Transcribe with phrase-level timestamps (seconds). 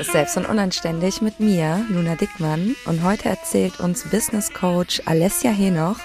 [0.00, 2.74] ist Selbst und Unanständig mit mir, Luna Dickmann.
[2.86, 5.98] Und heute erzählt uns Business Coach Alessia Henoch,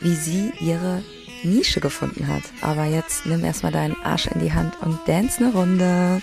[0.00, 1.04] wie sie ihre
[1.44, 2.42] Nische gefunden hat.
[2.62, 6.20] Aber jetzt nimm erstmal deinen Arsch in die Hand und dance eine Runde.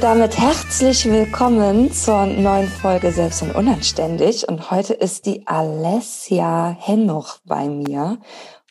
[0.00, 4.48] Und damit herzlich willkommen zur neuen Folge Selbst und Unanständig.
[4.48, 8.18] Und heute ist die Alessia Henoch bei mir.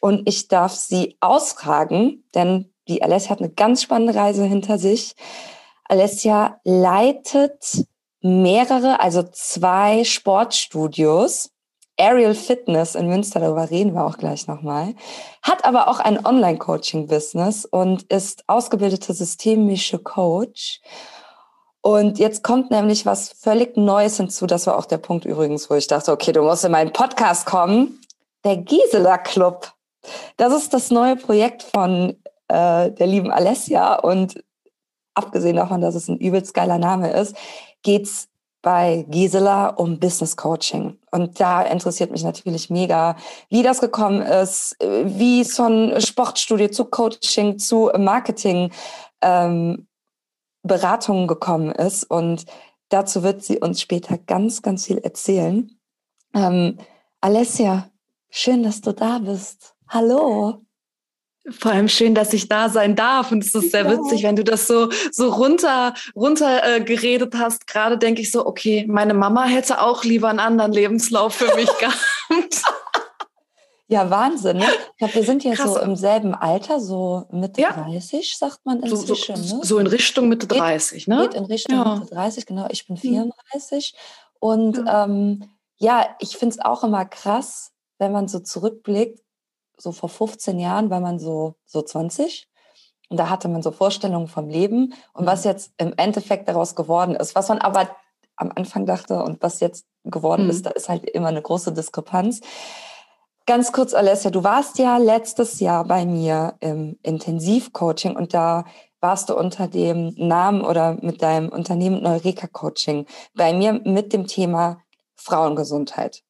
[0.01, 5.13] Und ich darf sie ausfragen, denn die Alessia hat eine ganz spannende Reise hinter sich.
[5.83, 7.85] Alessia leitet
[8.21, 11.51] mehrere, also zwei Sportstudios
[11.99, 14.95] Aerial Fitness in Münster, darüber reden wir auch gleich nochmal,
[15.43, 20.79] hat aber auch ein Online-Coaching-Business und ist ausgebildete systemische Coach.
[21.81, 24.45] Und jetzt kommt nämlich was völlig Neues hinzu.
[24.45, 27.45] Das war auch der Punkt übrigens, wo ich dachte, okay, du musst in meinen Podcast
[27.45, 28.01] kommen.
[28.43, 29.71] Der Gisela Club.
[30.37, 33.95] Das ist das neue Projekt von äh, der lieben Alessia.
[33.95, 34.43] Und
[35.13, 37.35] abgesehen davon, dass es ein übelst geiler Name ist,
[37.81, 38.27] geht's
[38.61, 40.97] bei Gisela um Business Coaching.
[41.11, 43.15] Und da interessiert mich natürlich mega,
[43.49, 48.71] wie das gekommen ist, wie so ein Sportstudio zu Coaching, zu Marketing,
[49.21, 49.87] ähm,
[50.63, 52.03] Beratungen gekommen ist.
[52.03, 52.45] Und
[52.89, 55.71] dazu wird sie uns später ganz, ganz viel erzählen.
[56.33, 56.77] Ähm,
[57.21, 57.89] Alessia,
[58.29, 59.75] schön, dass du da bist.
[59.87, 60.61] Hallo.
[61.51, 63.31] Vor allem schön, dass ich da sein darf.
[63.31, 67.65] Und es ist sehr witzig, wenn du das so, so runter, runter äh, geredet hast.
[67.65, 71.69] Gerade denke ich so, okay, meine Mama hätte auch lieber einen anderen Lebenslauf für mich
[71.79, 72.61] gehabt.
[73.89, 74.57] Ja, Wahnsinn.
[74.57, 74.65] Ne?
[74.91, 75.73] Ich glaube, wir sind ja Krass.
[75.73, 77.71] so im selben Alter, so Mitte ja.
[77.71, 79.35] 30, sagt man inzwischen.
[79.35, 79.65] So, so, ne?
[79.65, 81.23] so in Richtung Mitte 30, ne?
[81.23, 81.95] Geht in Richtung ja.
[81.95, 82.67] Mitte 30, genau.
[82.69, 83.93] Ich bin 34.
[83.93, 84.37] Mhm.
[84.39, 89.21] Und ja, ähm, ja ich finde es auch immer krass, wenn man so zurückblickt,
[89.75, 92.47] so vor 15 Jahren war man so, so 20
[93.09, 95.51] und da hatte man so Vorstellungen vom Leben und was mhm.
[95.51, 97.89] jetzt im Endeffekt daraus geworden ist, was man aber
[98.35, 100.51] am Anfang dachte und was jetzt geworden mhm.
[100.51, 102.41] ist, da ist halt immer eine große Diskrepanz.
[103.49, 108.63] Ganz kurz, Alessia, du warst ja letztes Jahr bei mir im Intensivcoaching und da
[108.99, 114.27] warst du unter dem Namen oder mit deinem Unternehmen Neureka Coaching bei mir mit dem
[114.27, 114.83] Thema
[115.15, 116.21] Frauengesundheit.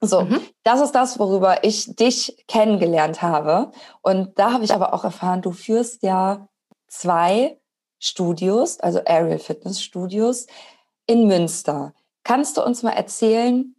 [0.00, 0.42] So, mhm.
[0.62, 3.72] das ist das, worüber ich dich kennengelernt habe.
[4.00, 6.46] Und da habe ich aber auch erfahren, du führst ja
[6.86, 7.58] zwei
[7.98, 10.46] Studios, also Aerial Fitness Studios
[11.08, 11.94] in Münster.
[12.22, 13.73] Kannst du uns mal erzählen,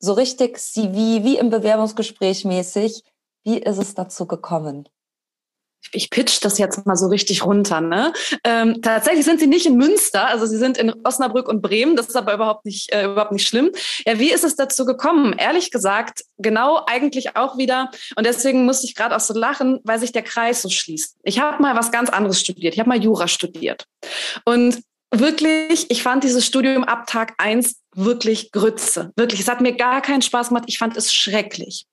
[0.00, 3.04] so richtig CV, wie im Bewerbungsgespräch mäßig,
[3.44, 4.88] wie ist es dazu gekommen?
[5.92, 7.80] ich pitch das jetzt mal so richtig runter.
[7.80, 8.12] Ne?
[8.44, 11.96] Ähm, tatsächlich sind sie nicht in Münster, also sie sind in Osnabrück und Bremen.
[11.96, 13.70] Das ist aber überhaupt nicht, äh, überhaupt nicht schlimm.
[14.06, 15.34] Ja, wie ist es dazu gekommen?
[15.36, 17.90] Ehrlich gesagt, genau eigentlich auch wieder.
[18.16, 21.16] Und deswegen muss ich gerade auch so lachen, weil sich der Kreis so schließt.
[21.24, 22.74] Ich habe mal was ganz anderes studiert.
[22.74, 23.86] Ich habe mal Jura studiert.
[24.44, 24.80] Und
[25.10, 29.12] wirklich, ich fand dieses Studium ab Tag eins wirklich Grütze.
[29.16, 30.64] Wirklich, es hat mir gar keinen Spaß gemacht.
[30.68, 31.86] Ich fand es schrecklich.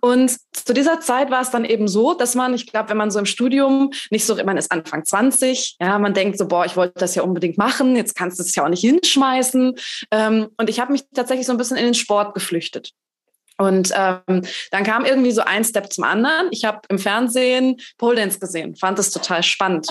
[0.00, 3.10] Und zu dieser Zeit war es dann eben so, dass man, ich glaube, wenn man
[3.10, 6.76] so im Studium nicht so, man ist Anfang 20, ja, man denkt so, boah, ich
[6.76, 9.74] wollte das ja unbedingt machen, jetzt kannst du es ja auch nicht hinschmeißen.
[10.10, 12.92] Ähm, und ich habe mich tatsächlich so ein bisschen in den Sport geflüchtet.
[13.58, 16.48] Und ähm, dann kam irgendwie so ein Step zum anderen.
[16.50, 19.88] Ich habe im Fernsehen Pole Dance gesehen, fand es total spannend.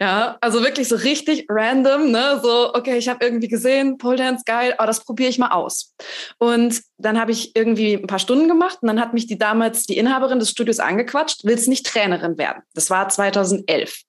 [0.00, 2.40] Ja, also wirklich so richtig random, ne?
[2.42, 5.50] So, okay, ich habe irgendwie gesehen, Pole Dance geil, aber oh, das probiere ich mal
[5.50, 5.94] aus.
[6.38, 9.84] Und dann habe ich irgendwie ein paar Stunden gemacht und dann hat mich die damals
[9.84, 12.62] die Inhaberin des Studios angequatscht, willst nicht Trainerin werden.
[12.74, 14.02] Das war 2011.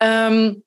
[0.00, 0.62] Ähm,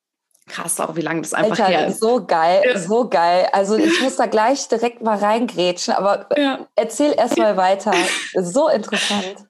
[0.51, 1.99] Krass auch, wie lange das einfach Alter, her ist.
[1.99, 2.77] So geil, ja.
[2.77, 3.47] so geil.
[3.53, 6.59] Also ich muss da gleich direkt mal reingrätschen, aber ja.
[6.75, 7.93] erzähl erst mal weiter.
[8.35, 9.47] So interessant.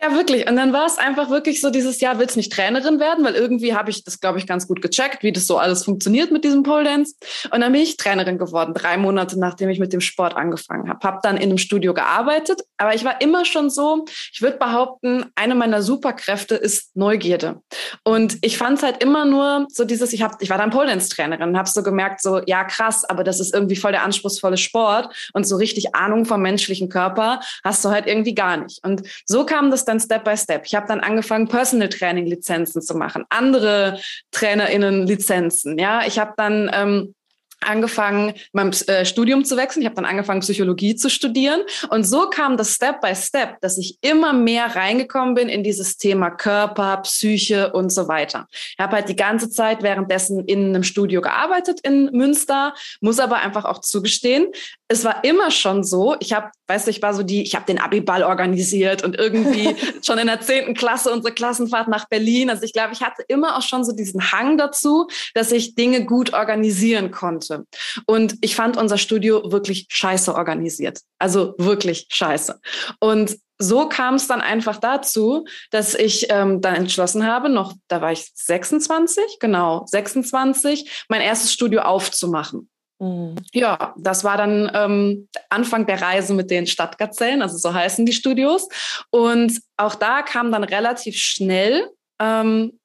[0.00, 0.48] Ja, wirklich.
[0.48, 3.24] Und dann war es einfach wirklich so dieses Jahr, willst nicht Trainerin werden?
[3.24, 6.30] Weil irgendwie habe ich das, glaube ich, ganz gut gecheckt, wie das so alles funktioniert
[6.30, 7.16] mit diesem Pole Dance.
[7.50, 11.00] Und dann bin ich Trainerin geworden, drei Monate nachdem ich mit dem Sport angefangen habe.
[11.02, 15.26] Habe dann in einem Studio gearbeitet, aber ich war immer schon so, ich würde behaupten,
[15.34, 17.60] eine meiner Superkräfte ist Neugierde.
[18.04, 20.86] Und ich fand es halt immer nur so dieses, ich, hab, ich war dann Pole
[20.86, 24.04] Dance Trainerin und habe so gemerkt, so, ja krass, aber das ist irgendwie voll der
[24.04, 28.78] anspruchsvolle Sport und so richtig Ahnung vom menschlichen Körper hast du halt irgendwie gar nicht.
[28.84, 30.62] Und so kam das dann Step by Step.
[30.66, 34.00] Ich habe dann angefangen, Personal Training Lizenzen zu machen, andere
[34.30, 35.78] TrainerInnen Lizenzen.
[35.78, 37.14] Ja, ich habe dann ähm,
[37.60, 39.82] angefangen, mein äh, Studium zu wechseln.
[39.82, 41.62] Ich habe dann angefangen, Psychologie zu studieren.
[41.90, 45.96] Und so kam das Step by Step, dass ich immer mehr reingekommen bin in dieses
[45.96, 48.46] Thema Körper, Psyche und so weiter.
[48.52, 53.36] Ich habe halt die ganze Zeit währenddessen in einem Studio gearbeitet in Münster, muss aber
[53.36, 54.46] einfach auch zugestehen,
[54.88, 57.66] es war immer schon so, ich habe, weißt du, ich war so die, ich habe
[57.66, 62.48] den Abiball organisiert und irgendwie schon in der zehnten Klasse unsere Klassenfahrt nach Berlin.
[62.48, 66.06] Also ich glaube, ich hatte immer auch schon so diesen Hang dazu, dass ich Dinge
[66.06, 67.66] gut organisieren konnte.
[68.06, 71.00] Und ich fand unser Studio wirklich scheiße organisiert.
[71.18, 72.58] Also wirklich scheiße.
[72.98, 78.00] Und so kam es dann einfach dazu, dass ich ähm, dann entschlossen habe, noch, da
[78.00, 82.70] war ich 26, genau, 26, mein erstes Studio aufzumachen.
[83.00, 83.36] Mhm.
[83.52, 88.12] Ja, das war dann ähm, Anfang der Reise mit den Stadtgazellen, also so heißen die
[88.12, 88.68] Studios.
[89.10, 91.90] Und auch da kam dann relativ schnell
[92.20, 92.78] ähm,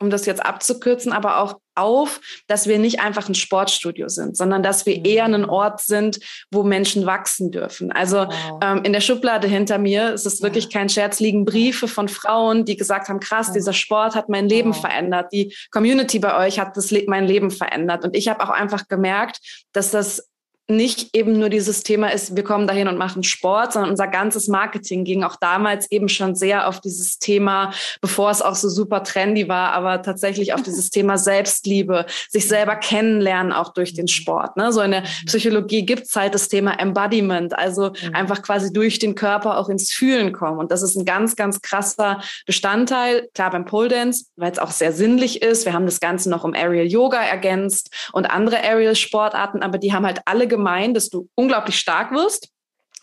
[0.00, 4.62] um das jetzt abzukürzen, aber auch auf, dass wir nicht einfach ein Sportstudio sind, sondern
[4.62, 5.48] dass wir eher ein mhm.
[5.48, 6.18] Ort sind,
[6.50, 7.92] wo Menschen wachsen dürfen.
[7.92, 8.60] Also wow.
[8.62, 12.64] ähm, in der Schublade hinter mir, es ist wirklich kein Scherz, liegen Briefe von Frauen,
[12.64, 14.80] die gesagt haben, krass, dieser Sport hat mein Leben wow.
[14.80, 18.04] verändert, die Community bei euch hat das mein Leben verändert.
[18.04, 19.40] Und ich habe auch einfach gemerkt,
[19.72, 20.29] dass das
[20.70, 24.48] nicht eben nur dieses Thema ist, wir kommen dahin und machen Sport, sondern unser ganzes
[24.48, 29.02] Marketing ging auch damals eben schon sehr auf dieses Thema, bevor es auch so super
[29.02, 34.56] trendy war, aber tatsächlich auf dieses Thema Selbstliebe, sich selber kennenlernen auch durch den Sport.
[34.56, 34.72] Ne?
[34.72, 38.14] So in der Psychologie gibt es halt das Thema Embodiment, also mhm.
[38.14, 40.58] einfach quasi durch den Körper auch ins Fühlen kommen.
[40.58, 44.70] Und das ist ein ganz, ganz krasser Bestandteil, klar beim Pole Dance, weil es auch
[44.70, 45.64] sehr sinnlich ist.
[45.64, 49.92] Wir haben das Ganze noch um Aerial Yoga ergänzt und andere Aerial Sportarten, aber die
[49.92, 52.48] haben halt alle gemeinsam gemein, dass du unglaublich stark wirst.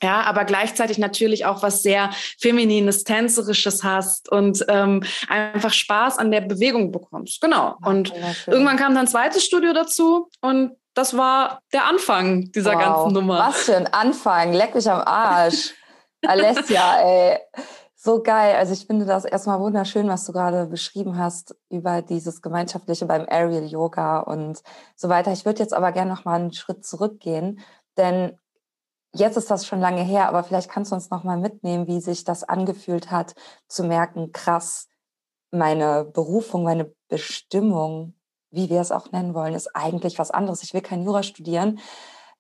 [0.04, 6.30] Ja, aber gleichzeitig natürlich auch was sehr Feminines, Tänzerisches hast und ähm, einfach Spaß an
[6.30, 7.42] der Bewegung bekommst.
[7.42, 7.78] Genau.
[7.84, 12.74] Und ja, irgendwann kam dann ein zweites Studio dazu und das war der Anfang dieser
[12.74, 12.80] wow.
[12.80, 13.40] ganzen Nummer.
[13.40, 14.54] Was für ein Anfang.
[14.54, 15.74] Leck mich am Arsch.
[16.28, 17.40] Alessia, ey.
[18.00, 18.56] So geil.
[18.56, 23.26] Also ich finde das erstmal wunderschön, was du gerade beschrieben hast über dieses Gemeinschaftliche beim
[23.28, 24.62] Aerial Yoga und
[24.96, 25.32] so weiter.
[25.32, 27.60] Ich würde jetzt aber gerne noch mal einen Schritt zurückgehen,
[27.98, 28.38] denn
[29.16, 32.00] jetzt ist das schon lange her, aber vielleicht kannst du uns noch mal mitnehmen, wie
[32.00, 33.34] sich das angefühlt hat,
[33.68, 34.90] zu merken, krass,
[35.50, 38.14] meine Berufung, meine Bestimmung,
[38.52, 40.62] wie wir es auch nennen wollen, ist eigentlich was anderes.
[40.62, 41.80] Ich will kein Jura studieren.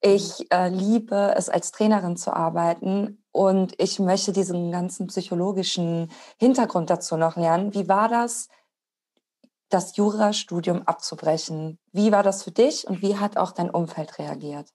[0.02, 6.90] Ich äh, liebe es, als Trainerin zu arbeiten und ich möchte diesen ganzen psychologischen Hintergrund
[6.90, 7.72] dazu noch lernen.
[7.76, 8.50] Wie war das,
[9.70, 11.78] das Jurastudium abzubrechen?
[11.92, 14.74] Wie war das für dich und wie hat auch dein Umfeld reagiert?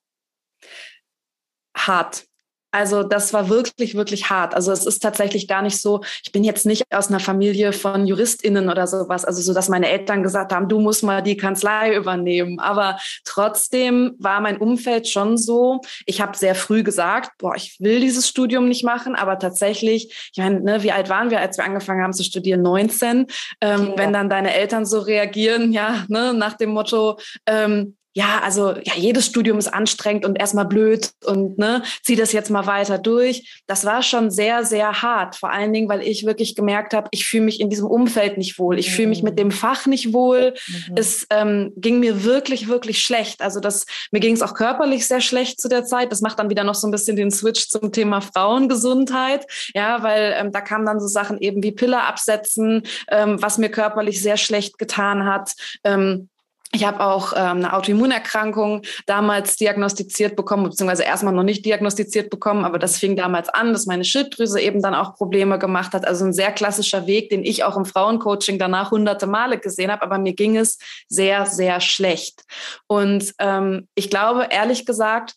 [1.76, 2.28] Hart.
[2.72, 4.54] Also das war wirklich, wirklich hart.
[4.54, 8.06] Also es ist tatsächlich gar nicht so, ich bin jetzt nicht aus einer Familie von
[8.06, 11.94] JuristInnen oder sowas, also so, dass meine Eltern gesagt haben, du musst mal die Kanzlei
[11.94, 12.58] übernehmen.
[12.58, 18.00] Aber trotzdem war mein Umfeld schon so, ich habe sehr früh gesagt, boah, ich will
[18.00, 21.64] dieses Studium nicht machen, aber tatsächlich, ich meine, ne, wie alt waren wir, als wir
[21.64, 22.62] angefangen haben zu studieren?
[22.62, 23.26] 19.
[23.60, 23.92] Ähm, ja.
[23.96, 28.94] Wenn dann deine Eltern so reagieren, ja, ne, nach dem Motto, ähm, ja, also ja,
[28.96, 33.62] jedes Studium ist anstrengend und erstmal blöd und ne, zieh das jetzt mal weiter durch.
[33.66, 35.36] Das war schon sehr, sehr hart.
[35.36, 38.58] Vor allen Dingen, weil ich wirklich gemerkt habe, ich fühle mich in diesem Umfeld nicht
[38.58, 38.78] wohl.
[38.78, 38.94] Ich mhm.
[38.94, 40.54] fühle mich mit dem Fach nicht wohl.
[40.68, 40.94] Mhm.
[40.96, 43.40] Es ähm, ging mir wirklich, wirklich schlecht.
[43.40, 46.12] Also das, mir ging es auch körperlich sehr schlecht zu der Zeit.
[46.12, 49.46] Das macht dann wieder noch so ein bisschen den Switch zum Thema Frauengesundheit.
[49.74, 53.70] Ja, weil ähm, da kamen dann so Sachen eben wie Pille absetzen, ähm, was mir
[53.70, 55.54] körperlich sehr schlecht getan hat.
[55.82, 56.28] Ähm,
[56.74, 62.64] ich habe auch ähm, eine Autoimmunerkrankung damals diagnostiziert bekommen, beziehungsweise erstmal noch nicht diagnostiziert bekommen,
[62.64, 66.06] aber das fing damals an, dass meine Schilddrüse eben dann auch Probleme gemacht hat.
[66.06, 70.02] Also ein sehr klassischer Weg, den ich auch im Frauencoaching danach hunderte Male gesehen habe,
[70.02, 72.42] aber mir ging es sehr, sehr schlecht.
[72.86, 75.34] Und ähm, ich glaube, ehrlich gesagt,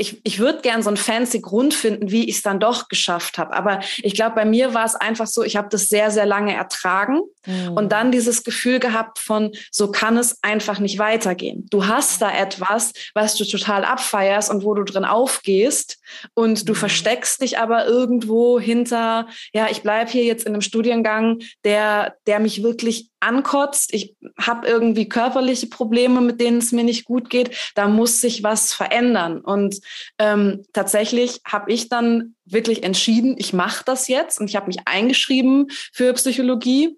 [0.00, 3.36] ich, ich würde gern so einen fancy Grund finden, wie ich es dann doch geschafft
[3.36, 3.52] habe.
[3.52, 6.54] Aber ich glaube, bei mir war es einfach so, ich habe das sehr, sehr lange
[6.54, 7.72] ertragen mhm.
[7.72, 11.66] und dann dieses Gefühl gehabt von, so kann es einfach nicht weitergehen.
[11.70, 15.99] Du hast da etwas, was du total abfeierst und wo du drin aufgehst
[16.34, 16.76] und du mhm.
[16.76, 22.40] versteckst dich aber irgendwo hinter, ja, ich bleibe hier jetzt in einem Studiengang, der, der
[22.40, 27.54] mich wirklich ankotzt, ich habe irgendwie körperliche Probleme, mit denen es mir nicht gut geht,
[27.74, 29.40] da muss sich was verändern.
[29.40, 29.80] Und
[30.18, 34.78] ähm, tatsächlich habe ich dann wirklich entschieden, ich mache das jetzt und ich habe mich
[34.86, 36.96] eingeschrieben für Psychologie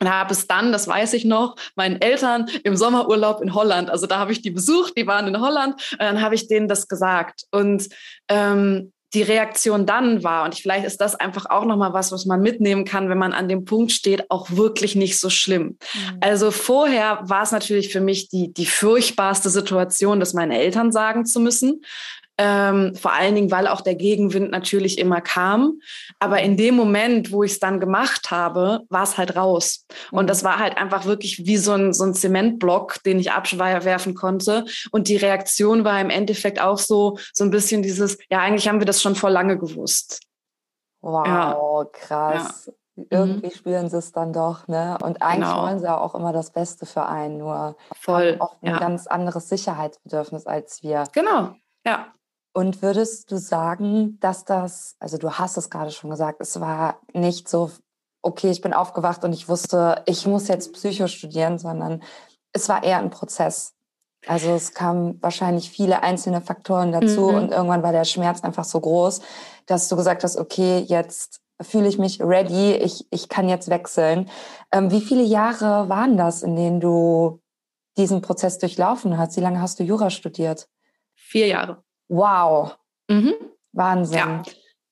[0.00, 4.06] und habe es dann, das weiß ich noch, meinen Eltern im Sommerurlaub in Holland, also
[4.06, 6.88] da habe ich die besucht, die waren in Holland, und dann habe ich denen das
[6.88, 7.44] gesagt.
[7.50, 7.88] Und
[8.28, 12.42] ähm, die Reaktion dann war, und vielleicht ist das einfach auch nochmal was, was man
[12.42, 15.78] mitnehmen kann, wenn man an dem Punkt steht, auch wirklich nicht so schlimm.
[15.94, 16.18] Mhm.
[16.20, 21.24] Also vorher war es natürlich für mich die, die furchtbarste Situation, das meinen Eltern sagen
[21.24, 21.82] zu müssen.
[22.36, 25.80] Ähm, vor allen Dingen, weil auch der Gegenwind natürlich immer kam.
[26.18, 29.86] Aber in dem Moment, wo ich es dann gemacht habe, war es halt raus.
[30.10, 34.14] Und das war halt einfach wirklich wie so ein, so ein Zementblock, den ich abwerfen
[34.14, 34.64] konnte.
[34.90, 38.80] Und die Reaktion war im Endeffekt auch so, so ein bisschen dieses, ja, eigentlich haben
[38.80, 40.20] wir das schon vor lange gewusst.
[41.02, 41.84] Wow, ja.
[41.92, 42.66] krass.
[42.66, 42.72] Ja.
[43.10, 43.52] Irgendwie mhm.
[43.52, 44.96] spüren sie es dann doch, ne?
[45.02, 45.64] Und eigentlich genau.
[45.64, 48.78] wollen sie auch immer das Beste für einen, nur voll oft ein ja.
[48.78, 51.04] ganz anderes Sicherheitsbedürfnis als wir.
[51.12, 52.12] Genau, ja.
[52.56, 57.00] Und würdest du sagen, dass das, also du hast es gerade schon gesagt, es war
[57.12, 57.72] nicht so,
[58.22, 62.00] okay, ich bin aufgewacht und ich wusste, ich muss jetzt Psycho studieren, sondern
[62.52, 63.74] es war eher ein Prozess.
[64.26, 67.34] Also es kamen wahrscheinlich viele einzelne Faktoren dazu mhm.
[67.34, 69.20] und irgendwann war der Schmerz einfach so groß,
[69.66, 74.30] dass du gesagt hast, okay, jetzt fühle ich mich ready, ich, ich kann jetzt wechseln.
[74.70, 77.40] Ähm, wie viele Jahre waren das, in denen du
[77.96, 79.36] diesen Prozess durchlaufen hast?
[79.36, 80.68] Wie lange hast du Jura studiert?
[81.14, 81.82] Vier Jahre.
[82.08, 82.76] Wow.
[83.08, 83.34] Mhm.
[83.72, 84.18] Wahnsinn.
[84.18, 84.42] Ja.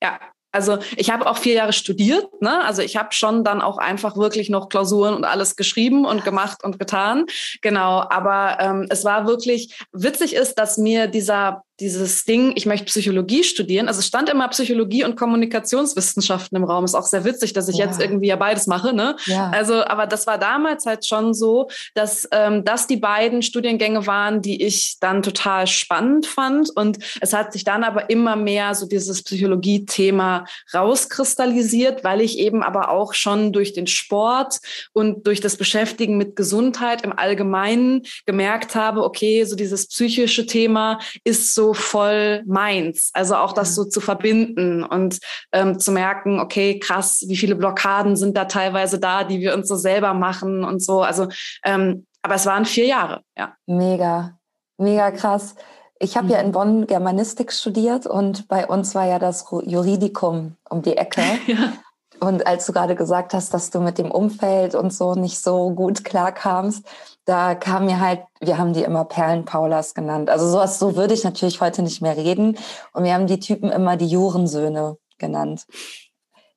[0.03, 0.21] ja.
[0.55, 2.63] Also ich habe auch vier Jahre studiert, ne?
[2.65, 6.63] Also ich habe schon dann auch einfach wirklich noch Klausuren und alles geschrieben und gemacht
[6.63, 7.25] und getan.
[7.63, 12.87] Genau, aber ähm, es war wirklich witzig ist, dass mir dieser dieses Ding, ich möchte
[12.87, 13.89] Psychologie studieren.
[13.89, 16.85] Also es stand immer Psychologie und Kommunikationswissenschaften im Raum.
[16.85, 17.87] Ist auch sehr witzig, dass ich ja.
[17.87, 18.93] jetzt irgendwie ja beides mache.
[18.93, 19.17] Ne?
[19.27, 19.51] Ja.
[19.51, 24.43] Also, aber das war damals halt schon so, dass ähm, das die beiden Studiengänge waren,
[24.43, 26.71] die ich dann total spannend fand.
[26.71, 32.63] Und es hat sich dann aber immer mehr so dieses Psychologie-Thema rauskristallisiert, weil ich eben
[32.63, 34.59] aber auch schon durch den Sport
[34.93, 40.99] und durch das Beschäftigen mit Gesundheit im Allgemeinen gemerkt habe, okay, so dieses psychische Thema
[41.25, 43.11] ist so voll meins.
[43.15, 45.19] Also auch das so zu verbinden und
[45.53, 49.69] ähm, zu merken, okay, krass, wie viele Blockaden sind da teilweise da, die wir uns
[49.69, 51.03] so selber machen und so.
[51.03, 51.29] Also,
[51.65, 53.55] ähm, aber es waren vier Jahre, ja.
[53.67, 54.39] Mega,
[54.79, 55.55] mega krass.
[55.99, 56.33] Ich habe mhm.
[56.33, 61.23] ja in Bonn Germanistik studiert und bei uns war ja das Juridikum um die Ecke.
[61.47, 61.75] ja.
[62.23, 65.71] Und als du gerade gesagt hast, dass du mit dem Umfeld und so nicht so
[65.71, 66.87] gut klarkamst,
[67.25, 70.29] da kam mir halt, wir haben die immer Perlenpaulas genannt.
[70.29, 72.59] Also sowas, so würde ich natürlich heute nicht mehr reden.
[72.93, 75.67] Und wir haben die Typen immer die Jurensöhne genannt.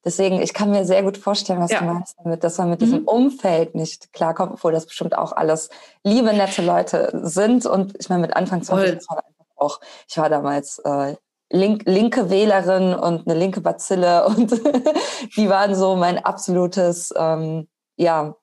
[0.03, 1.79] Deswegen, ich kann mir sehr gut vorstellen, was ja.
[1.79, 2.85] du meinst damit, dass man mit mhm.
[2.85, 5.69] diesem Umfeld nicht klarkommt, obwohl das bestimmt auch alles
[6.03, 7.65] liebe, nette Leute sind.
[7.65, 11.15] Und ich meine, mit Anfang 20 war einfach auch, ich war damals äh,
[11.51, 14.51] link, linke Wählerin und eine linke Bazille und
[15.37, 17.67] die waren so mein absolutes, ähm,
[17.97, 18.35] ja,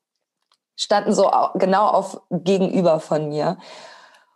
[0.76, 3.58] standen so genau auf gegenüber von mir.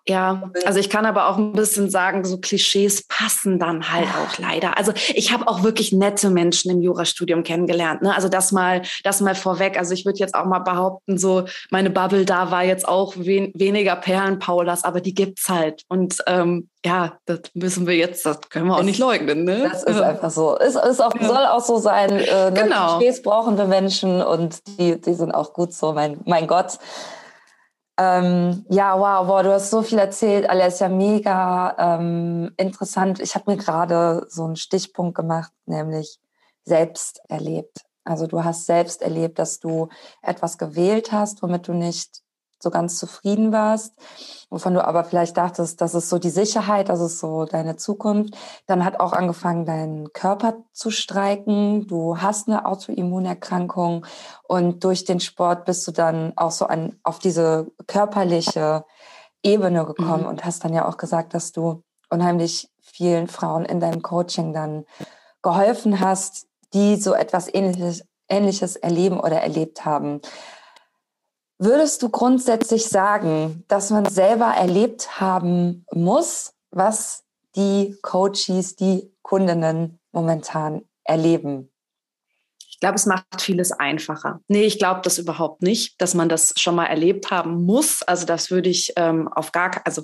[0.09, 4.39] Ja, also ich kann aber auch ein bisschen sagen, so Klischees passen dann halt auch
[4.39, 4.79] leider.
[4.79, 8.03] Also ich habe auch wirklich nette Menschen im Jurastudium kennengelernt.
[8.03, 8.15] Ne?
[8.15, 9.77] Also das mal, das mal vorweg.
[9.77, 13.51] Also ich würde jetzt auch mal behaupten, so meine Bubble da war jetzt auch wen,
[13.57, 15.83] weniger Perlenpaulas, aber die gibt's halt.
[15.89, 19.43] Und ähm, ja, das müssen wir jetzt, das können wir auch nicht leugnen.
[19.43, 19.69] Ne?
[19.73, 20.57] Das ist einfach so.
[20.57, 21.27] Es ist auch, ja.
[21.27, 22.11] soll auch so sein.
[22.11, 22.63] Äh, ne?
[22.63, 22.99] Genau.
[22.99, 25.93] Klischees brauchen wir Menschen und die, die sind auch gut so.
[25.93, 26.79] Mein, mein Gott.
[27.99, 33.21] Ähm, ja, wow, wow, du hast so viel erzählt, Alessia, mega ähm, interessant.
[33.21, 36.21] Ich habe mir gerade so einen Stichpunkt gemacht, nämlich
[36.65, 37.87] selbst erlebt.
[38.05, 39.89] Also du hast selbst erlebt, dass du
[40.21, 42.23] etwas gewählt hast, womit du nicht
[42.67, 43.95] so ganz zufrieden warst,
[44.51, 48.35] wovon du aber vielleicht dachtest, das ist so die Sicherheit, das ist so deine Zukunft.
[48.67, 51.87] Dann hat auch angefangen, dein Körper zu streiken.
[51.87, 54.05] Du hast eine Autoimmunerkrankung
[54.49, 58.85] und durch den Sport bist du dann auch so an, auf diese körperliche
[59.45, 60.29] Ebene gekommen mhm.
[60.29, 64.85] und hast dann ja auch gesagt, dass du unheimlich vielen Frauen in deinem Coaching dann
[65.41, 70.21] geholfen hast, die so etwas Ähnliches, Ähnliches erleben oder erlebt haben.
[71.59, 79.99] Würdest du grundsätzlich sagen, dass man selber erlebt haben muss, was die Coaches, die Kundinnen
[80.13, 81.73] momentan erleben?
[82.77, 84.41] Ich glaube, es macht vieles einfacher.
[84.49, 88.03] Nee, ich glaube das überhaupt nicht, dass man das schon mal erlebt haben muss.
[88.03, 90.03] Also das würde ich ähm, auf gar, also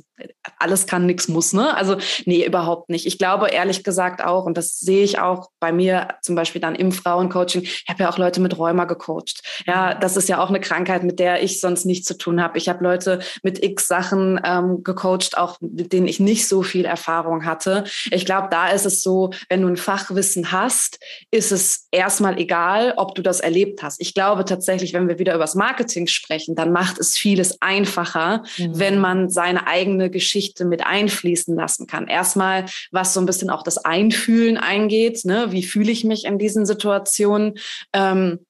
[0.58, 1.76] alles kann, nichts muss, ne?
[1.76, 3.04] Also nee, überhaupt nicht.
[3.04, 6.74] Ich glaube ehrlich gesagt auch, und das sehe ich auch bei mir zum Beispiel dann
[6.74, 9.42] im Frauencoaching, ich habe ja auch Leute mit Rheuma gecoacht.
[9.66, 12.56] Ja, das ist ja auch eine Krankheit, mit der ich sonst nichts zu tun habe.
[12.56, 16.86] Ich habe Leute mit x Sachen ähm, gecoacht, auch mit denen ich nicht so viel
[16.86, 17.84] Erfahrung hatte.
[18.10, 20.98] Ich glaube, da ist es so, wenn du ein Fachwissen hast,
[21.30, 24.00] ist es erstmal egal, egal, ob du das erlebt hast.
[24.00, 28.44] Ich glaube tatsächlich, wenn wir wieder über das Marketing sprechen, dann macht es vieles einfacher,
[28.58, 28.78] mhm.
[28.78, 32.06] wenn man seine eigene Geschichte mit einfließen lassen kann.
[32.06, 35.24] Erstmal, was so ein bisschen auch das Einfühlen eingeht.
[35.24, 35.48] Ne?
[35.50, 37.54] Wie fühle ich mich in diesen Situationen?
[37.92, 38.40] Ähm,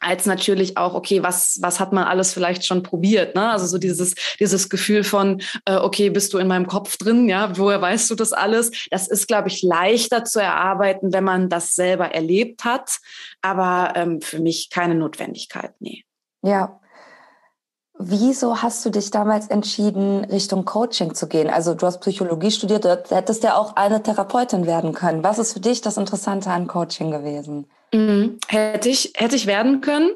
[0.00, 3.34] als natürlich auch, okay, was, was hat man alles vielleicht schon probiert?
[3.34, 3.50] Ne?
[3.50, 7.28] Also so dieses, dieses Gefühl von, äh, okay, bist du in meinem Kopf drin?
[7.28, 8.70] Ja, woher weißt du das alles?
[8.90, 12.98] Das ist, glaube ich, leichter zu erarbeiten, wenn man das selber erlebt hat.
[13.42, 16.04] Aber ähm, für mich keine Notwendigkeit, nee.
[16.42, 16.80] Ja.
[17.98, 21.48] Wieso hast du dich damals entschieden, Richtung Coaching zu gehen?
[21.48, 25.24] Also du hast Psychologie studiert, du hättest ja auch eine Therapeutin werden können.
[25.24, 27.66] Was ist für dich das Interessante an Coaching gewesen?
[27.94, 28.38] Mhm.
[28.48, 30.10] Hätte ich, hätte ich werden können.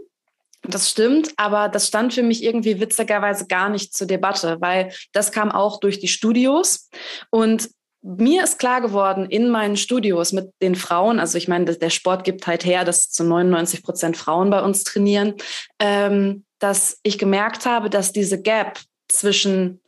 [0.63, 5.33] Das stimmt, aber das stand für mich irgendwie witzigerweise gar nicht zur Debatte, weil das
[5.33, 6.91] kam auch durch die Studios
[7.31, 7.71] und
[8.03, 12.25] mir ist klar geworden in meinen Studios mit den Frauen, also ich meine, der Sport
[12.25, 15.35] gibt halt her, dass zu 99 Prozent Frauen bei uns trainieren,
[15.79, 19.80] ähm, dass ich gemerkt habe, dass diese Gap zwischen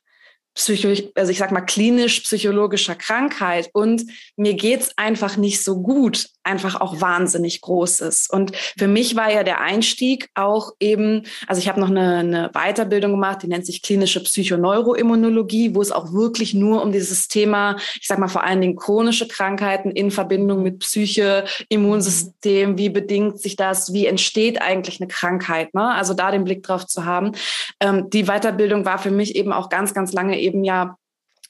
[0.54, 4.04] Psycho, also ich sag mal klinisch-psychologischer Krankheit und
[4.36, 8.30] mir geht's einfach nicht so gut, einfach auch wahnsinnig groß ist.
[8.30, 12.50] Und für mich war ja der Einstieg auch eben, also ich habe noch eine, eine
[12.52, 17.76] Weiterbildung gemacht, die nennt sich klinische Psychoneuroimmunologie, wo es auch wirklich nur um dieses Thema,
[18.00, 23.40] ich sag mal vor allen Dingen chronische Krankheiten in Verbindung mit Psyche, Immunsystem, wie bedingt
[23.40, 25.94] sich das, wie entsteht eigentlich eine Krankheit, ne?
[25.94, 27.32] Also da den Blick drauf zu haben.
[27.80, 30.96] Ähm, die Weiterbildung war für mich eben auch ganz, ganz lange eben ja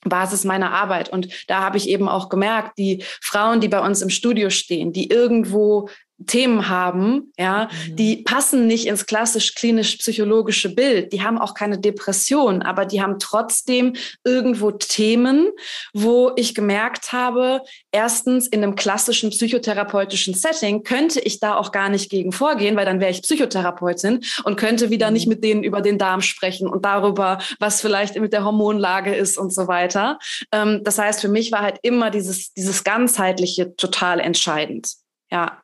[0.04, 1.08] Basis meiner Arbeit.
[1.08, 4.92] Und da habe ich eben auch gemerkt, die Frauen, die bei uns im Studio stehen,
[4.92, 5.88] die irgendwo
[6.26, 7.96] Themen haben, ja, mhm.
[7.96, 11.12] die passen nicht ins klassisch klinisch-psychologische Bild.
[11.12, 15.48] Die haben auch keine Depression, aber die haben trotzdem irgendwo Themen,
[15.92, 21.88] wo ich gemerkt habe, erstens in einem klassischen psychotherapeutischen Setting könnte ich da auch gar
[21.88, 25.12] nicht gegen vorgehen, weil dann wäre ich Psychotherapeutin und könnte wieder mhm.
[25.14, 29.38] nicht mit denen über den Darm sprechen und darüber, was vielleicht mit der Hormonlage ist
[29.38, 30.18] und so weiter.
[30.52, 34.92] Ähm, das heißt, für mich war halt immer dieses, dieses ganzheitliche total entscheidend.
[35.30, 35.61] Ja.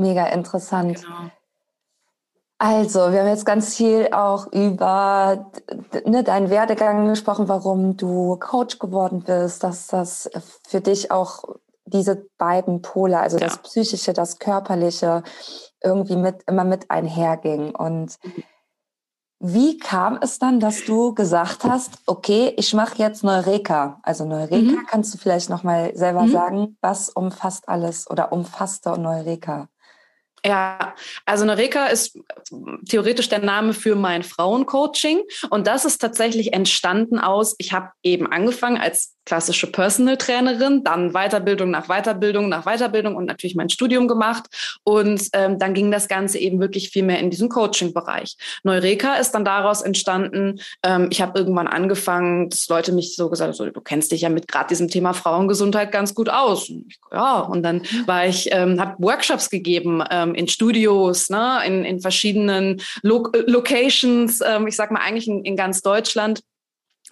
[0.00, 1.02] Mega interessant.
[1.02, 1.30] Genau.
[2.62, 5.50] Also, wir haben jetzt ganz viel auch über
[6.04, 10.30] ne, deinen Werdegang gesprochen, warum du Coach geworden bist, dass das
[10.68, 11.44] für dich auch
[11.86, 13.46] diese beiden Pole, also ja.
[13.46, 15.22] das Psychische, das Körperliche,
[15.82, 17.74] irgendwie mit, immer mit einherging.
[17.74, 18.42] Und mhm.
[19.38, 24.00] wie kam es dann, dass du gesagt hast, okay, ich mache jetzt Neureka?
[24.02, 24.86] Also Neureka, mhm.
[24.86, 26.32] kannst du vielleicht nochmal selber mhm.
[26.32, 29.68] sagen, was umfasst alles oder umfasste Neureka?
[30.44, 30.94] Ja,
[31.26, 32.18] also Nareka ist
[32.88, 35.20] theoretisch der Name für mein Frauencoaching.
[35.50, 41.12] Und das ist tatsächlich entstanden aus, ich habe eben angefangen als klassische Personal Trainerin, dann
[41.12, 44.46] Weiterbildung nach Weiterbildung nach Weiterbildung und natürlich mein Studium gemacht.
[44.82, 48.36] Und ähm, dann ging das Ganze eben wirklich viel mehr in diesen Coaching-Bereich.
[48.64, 50.60] Neureka ist dann daraus entstanden.
[50.82, 54.30] Ähm, ich habe irgendwann angefangen, dass Leute mich so gesagt so, du kennst dich ja
[54.30, 56.68] mit gerade diesem Thema Frauengesundheit ganz gut aus.
[56.68, 61.60] Und ich, ja, und dann war ich, ähm, habe Workshops gegeben ähm, in Studios, ne,
[61.64, 66.40] in, in verschiedenen Lo Locations, ähm, ich sag mal eigentlich in, in ganz Deutschland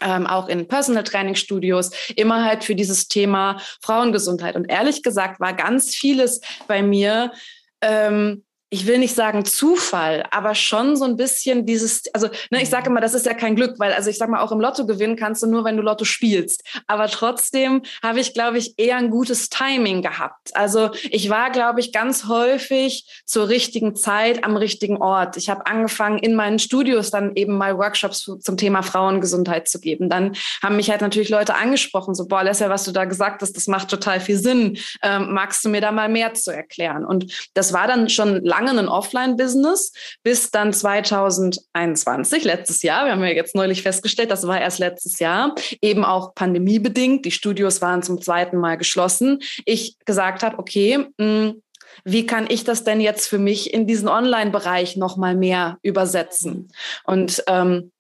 [0.01, 4.57] ähm, auch in Personal Training Studios, immer halt für dieses Thema Frauengesundheit.
[4.57, 7.33] Und ehrlich gesagt war ganz vieles bei mir
[7.81, 12.69] ähm, ich will nicht sagen Zufall, aber schon so ein bisschen dieses, also ne, ich
[12.69, 14.85] sage immer, das ist ja kein Glück, weil also ich sage mal, auch im Lotto
[14.85, 16.63] gewinnen kannst du nur, wenn du Lotto spielst.
[16.87, 20.55] Aber trotzdem habe ich, glaube ich, eher ein gutes Timing gehabt.
[20.55, 25.39] Also ich war, glaube ich, ganz häufig zur richtigen Zeit am richtigen Ort.
[25.39, 30.11] Ich habe angefangen, in meinen Studios dann eben mal Workshops zum Thema Frauengesundheit zu geben.
[30.11, 33.57] Dann haben mich halt natürlich Leute angesprochen, so, boah, Lesja, was du da gesagt hast,
[33.57, 34.77] das macht total viel Sinn.
[35.03, 37.07] Ähm, magst du mir da mal mehr zu erklären?
[37.07, 39.93] Und das war dann schon lange lange ein Offline-Business
[40.23, 43.07] bis dann 2021, letztes Jahr.
[43.07, 47.25] Wir haben ja jetzt neulich festgestellt, das war erst letztes Jahr, eben auch pandemiebedingt.
[47.25, 49.41] Die Studios waren zum zweiten Mal geschlossen.
[49.65, 51.63] Ich gesagt habe, okay, hm,
[52.05, 56.71] wie kann ich das denn jetzt für mich in diesen Online-Bereich noch mal mehr übersetzen?
[57.05, 57.91] Und ähm,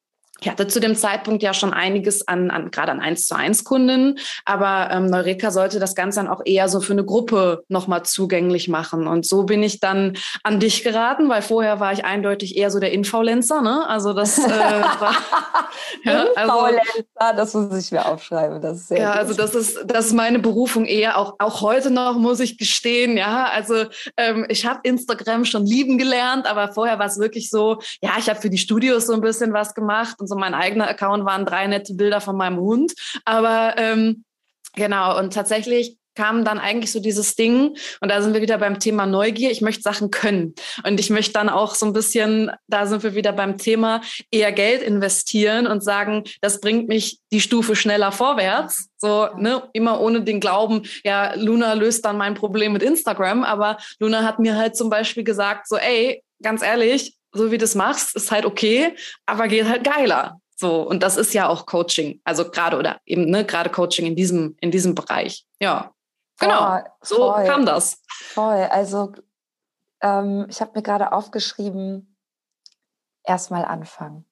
[0.40, 3.64] ich hatte zu dem Zeitpunkt ja schon einiges an, an gerade an 1 zu 1
[3.64, 8.04] Kunden, aber ähm, Neureka sollte das Ganze dann auch eher so für eine Gruppe nochmal
[8.04, 9.06] zugänglich machen.
[9.06, 12.78] Und so bin ich dann an dich geraten, weil vorher war ich eindeutig eher so
[12.78, 13.88] der Influencer, ne?
[13.88, 14.48] Also das äh,
[15.00, 15.14] war
[16.04, 16.68] ja, also,
[17.36, 18.60] das muss ich mir aufschreiben.
[18.60, 19.18] Das ist sehr ja, gut.
[19.18, 23.16] also das ist, das ist meine Berufung eher, auch, auch heute noch, muss ich gestehen,
[23.16, 23.48] ja.
[23.52, 28.12] Also ähm, ich habe Instagram schon lieben gelernt, aber vorher war es wirklich so, ja,
[28.18, 31.46] ich habe für die Studios so ein bisschen was gemacht so mein eigener Account waren
[31.46, 32.92] drei nette Bilder von meinem Hund.
[33.24, 34.24] Aber ähm,
[34.74, 38.80] genau, und tatsächlich kam dann eigentlich so dieses Ding, und da sind wir wieder beim
[38.80, 40.56] Thema Neugier, ich möchte Sachen können.
[40.82, 44.00] Und ich möchte dann auch so ein bisschen, da sind wir wieder beim Thema,
[44.32, 48.88] eher Geld investieren und sagen, das bringt mich die Stufe schneller vorwärts.
[48.96, 53.44] So, ne, immer ohne den Glauben, ja, Luna löst dann mein Problem mit Instagram.
[53.44, 57.64] Aber Luna hat mir halt zum Beispiel gesagt, so, ey, ganz ehrlich, so wie du
[57.64, 60.40] es machst, ist halt okay, aber geht halt geiler.
[60.56, 62.20] So, und das ist ja auch Coaching.
[62.24, 65.46] Also gerade oder eben, ne, gerade Coaching in diesem, in diesem Bereich.
[65.60, 65.92] Ja.
[66.40, 66.80] Genau.
[67.00, 68.00] so voll, kam das.
[68.08, 68.64] Voll.
[68.70, 69.12] Also
[70.00, 72.16] ähm, ich habe mir gerade aufgeschrieben,
[73.24, 74.24] erstmal anfangen.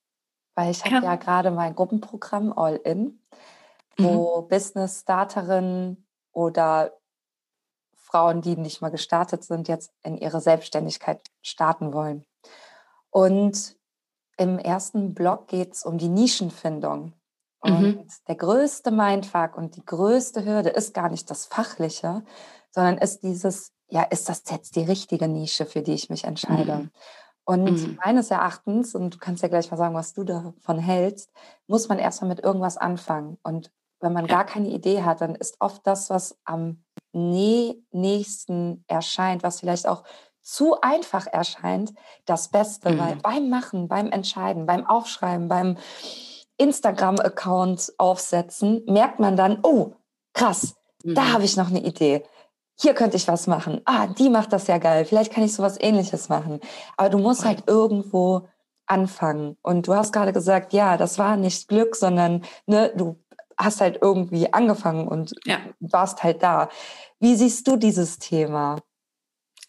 [0.55, 3.21] Weil ich habe ja, ja gerade mein Gruppenprogramm All In,
[3.99, 4.49] wo mhm.
[4.49, 6.93] Business-Starterinnen oder
[7.95, 12.25] Frauen, die nicht mal gestartet sind, jetzt in ihre Selbstständigkeit starten wollen.
[13.17, 13.79] Und
[14.37, 17.15] im ersten Blog geht es um die Nischenfindung.
[17.61, 18.07] Und mhm.
[18.29, 22.25] der größte Mindfuck und die größte Hürde ist gar nicht das Fachliche,
[22.71, 26.75] sondern ist dieses, ja, ist das jetzt die richtige Nische, für die ich mich entscheide?
[26.75, 26.91] Mhm.
[27.47, 27.99] Und mhm.
[28.05, 31.31] meines Erachtens, und du kannst ja gleich mal sagen, was du davon hältst,
[31.69, 33.39] muss man erstmal mit irgendwas anfangen.
[33.43, 34.35] Und wenn man ja.
[34.35, 40.05] gar keine Idee hat, dann ist oft das, was am nächsten erscheint, was vielleicht auch
[40.47, 41.93] zu einfach erscheint,
[42.25, 42.99] das Beste, mhm.
[42.99, 45.77] weil beim Machen, beim Entscheiden, beim Aufschreiben, beim
[46.57, 49.95] Instagram-Account aufsetzen, merkt man dann, oh,
[50.33, 51.17] krass, mhm.
[51.17, 52.25] da habe ich noch eine Idee.
[52.79, 53.81] Hier könnte ich was machen.
[53.87, 55.05] Ah, die macht das ja geil.
[55.05, 56.61] Vielleicht kann ich sowas ähnliches machen.
[56.97, 58.47] Aber du musst halt irgendwo
[58.87, 59.57] anfangen.
[59.63, 63.19] Und du hast gerade gesagt, ja, das war nicht Glück, sondern ne, du
[63.59, 65.59] hast halt irgendwie angefangen und ja.
[65.81, 66.69] warst halt da.
[67.19, 68.77] Wie siehst du dieses Thema?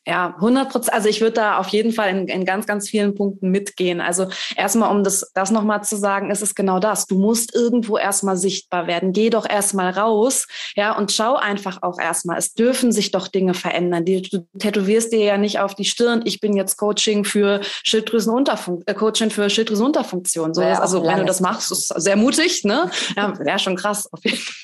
[0.07, 0.93] Ja, 100 Prozent.
[0.93, 3.99] Also ich würde da auf jeden Fall in, in, ganz, ganz vielen Punkten mitgehen.
[3.99, 7.07] Also erstmal, um das, das nochmal zu sagen, ist es genau das.
[7.07, 9.11] Du musst irgendwo erstmal sichtbar werden.
[9.11, 12.37] Geh doch erstmal raus, ja, und schau einfach auch erstmal.
[12.37, 14.05] Es dürfen sich doch Dinge verändern.
[14.05, 16.21] Die, du tätowierst dir ja nicht auf die Stirn.
[16.23, 20.53] Ich bin jetzt Coaching für Schilddrüsenunterfunktion, äh, Coaching für Schilddrüsenunterfunktion.
[20.53, 22.89] So, ja, also wenn du das machst, ist sehr mutig, ne?
[23.17, 24.55] Ja, wäre schon krass, auf jeden Fall.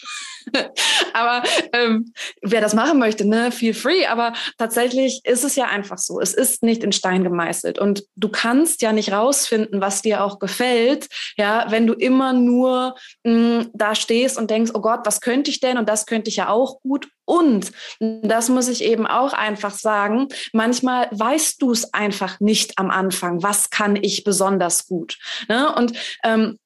[1.13, 4.05] aber ähm, wer das machen möchte, ne, feel free.
[4.05, 6.19] Aber tatsächlich ist es ja einfach so.
[6.19, 7.79] Es ist nicht in Stein gemeißelt.
[7.79, 12.95] Und du kannst ja nicht rausfinden, was dir auch gefällt, ja, wenn du immer nur
[13.23, 15.77] mh, mm, da stehst und denkst, oh Gott, was könnte ich denn?
[15.77, 17.07] Und das könnte ich ja auch gut.
[17.25, 22.89] Und das muss ich eben auch einfach sagen, manchmal weißt du es einfach nicht am
[22.89, 25.17] Anfang, was kann ich besonders gut.
[25.47, 25.73] Ne?
[25.73, 26.59] Und ähm,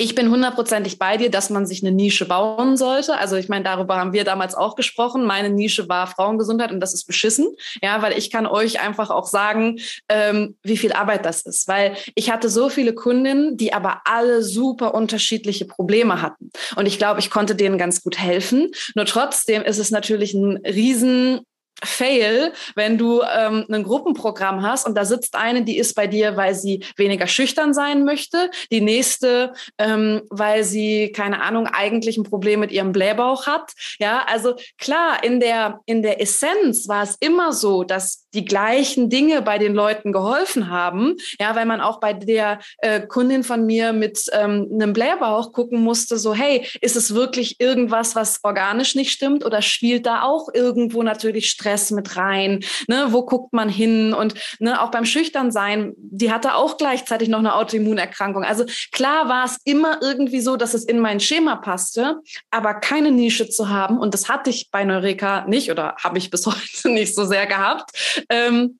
[0.00, 3.18] ich bin hundertprozentig bei dir, dass man sich eine Nische bauen sollte.
[3.18, 5.26] Also ich meine, darüber haben wir damals auch gesprochen.
[5.26, 7.54] Meine Nische war Frauengesundheit und das ist beschissen.
[7.82, 11.68] Ja, weil ich kann euch einfach auch sagen, ähm, wie viel Arbeit das ist.
[11.68, 16.50] Weil ich hatte so viele Kundinnen, die aber alle super unterschiedliche Probleme hatten.
[16.76, 18.70] Und ich glaube, ich konnte denen ganz gut helfen.
[18.94, 21.40] Nur trotzdem ist es natürlich ein riesen
[21.84, 26.36] Fail, wenn du ähm, ein Gruppenprogramm hast und da sitzt eine, die ist bei dir,
[26.36, 32.24] weil sie weniger schüchtern sein möchte, die nächste, ähm, weil sie keine Ahnung eigentlich ein
[32.24, 33.72] Problem mit ihrem Blähbauch hat.
[33.98, 39.10] Ja, also klar, in der in der Essenz war es immer so, dass die gleichen
[39.10, 41.16] Dinge bei den Leuten geholfen haben.
[41.40, 45.80] Ja, weil man auch bei der äh, Kundin von mir mit ähm, einem Blähbauch gucken
[45.82, 50.48] musste, so hey, ist es wirklich irgendwas, was organisch nicht stimmt oder spielt da auch
[50.52, 52.64] irgendwo natürlich Stress mit rein?
[52.88, 54.12] Ne, wo guckt man hin?
[54.12, 58.44] Und ne, auch beim Schüchternsein, die hatte auch gleichzeitig noch eine Autoimmunerkrankung.
[58.44, 63.12] Also klar war es immer irgendwie so, dass es in mein Schema passte, aber keine
[63.12, 66.90] Nische zu haben und das hatte ich bei Neureka nicht oder habe ich bis heute
[66.90, 67.90] nicht so sehr gehabt
[68.28, 68.78] ähm,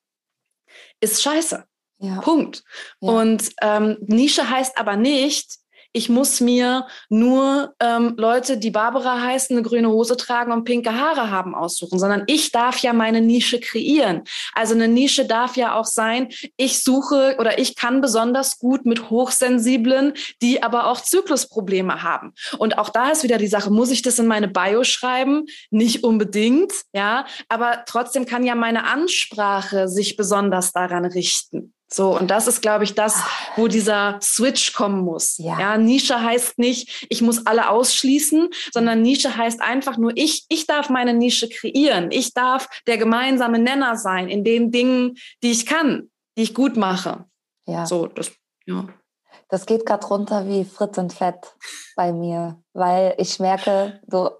[1.00, 1.64] ist scheiße.
[1.98, 2.20] Ja.
[2.20, 2.62] Punkt.
[3.00, 3.10] Ja.
[3.10, 5.58] Und ähm, Nische heißt aber nicht,
[5.92, 10.94] ich muss mir nur ähm, Leute, die Barbara heißen, eine grüne Hose tragen und pinke
[10.94, 14.22] Haare haben, aussuchen, sondern ich darf ja meine Nische kreieren.
[14.54, 19.10] Also eine Nische darf ja auch sein, ich suche oder ich kann besonders gut mit
[19.10, 22.34] Hochsensiblen, die aber auch Zyklusprobleme haben.
[22.58, 25.46] Und auch da ist wieder die Sache, muss ich das in meine Bio schreiben?
[25.70, 31.74] Nicht unbedingt, ja, aber trotzdem kann ja meine Ansprache sich besonders daran richten.
[31.92, 33.20] So, und das ist, glaube ich, das,
[33.56, 35.38] wo dieser Switch kommen muss.
[35.38, 35.58] Ja.
[35.58, 35.76] ja.
[35.76, 40.88] Nische heißt nicht, ich muss alle ausschließen, sondern Nische heißt einfach nur, ich, ich darf
[40.88, 42.12] meine Nische kreieren.
[42.12, 46.76] Ich darf der gemeinsame Nenner sein in den Dingen, die ich kann, die ich gut
[46.76, 47.24] mache.
[47.66, 47.86] Ja.
[47.86, 48.30] So, das,
[48.66, 48.86] ja.
[49.48, 51.56] Das geht gerade runter wie Fritz und Fett
[51.96, 54.30] bei mir, weil ich merke, du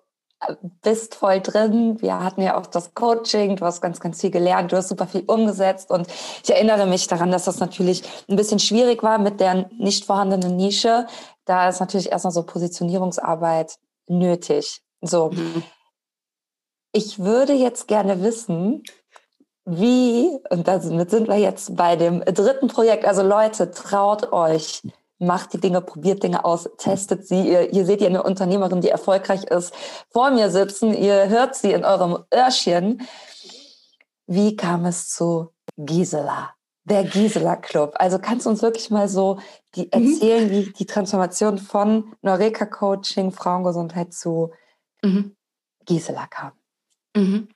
[0.82, 2.00] bist voll drin.
[2.00, 5.06] Wir hatten ja auch das Coaching, du hast ganz, ganz viel gelernt, du hast super
[5.06, 6.06] viel umgesetzt und
[6.42, 10.56] ich erinnere mich daran, dass das natürlich ein bisschen schwierig war mit der nicht vorhandenen
[10.56, 11.06] Nische.
[11.44, 13.76] Da ist natürlich erstmal so Positionierungsarbeit
[14.06, 14.80] nötig.
[15.02, 15.30] So.
[15.30, 15.62] Mhm.
[16.92, 18.82] Ich würde jetzt gerne wissen,
[19.64, 24.82] wie, und damit sind wir jetzt bei dem dritten Projekt, also Leute, traut euch,
[25.20, 27.48] macht die Dinge, probiert Dinge aus, testet sie.
[27.48, 29.72] Ihr, ihr seht ihr eine Unternehmerin, die erfolgreich ist,
[30.10, 33.06] vor mir sitzen, ihr hört sie in eurem Öhrchen.
[34.26, 36.54] Wie kam es zu Gisela?
[36.84, 37.94] Der Gisela Club.
[37.96, 39.38] Also kannst du uns wirklich mal so
[39.74, 39.90] die mhm.
[39.92, 40.50] erzählen, mhm.
[40.50, 44.50] wie die Transformation von Noreka Coaching, Frauengesundheit zu
[45.02, 45.36] mhm.
[45.84, 46.52] Gisela kam?
[47.14, 47.48] Mhm.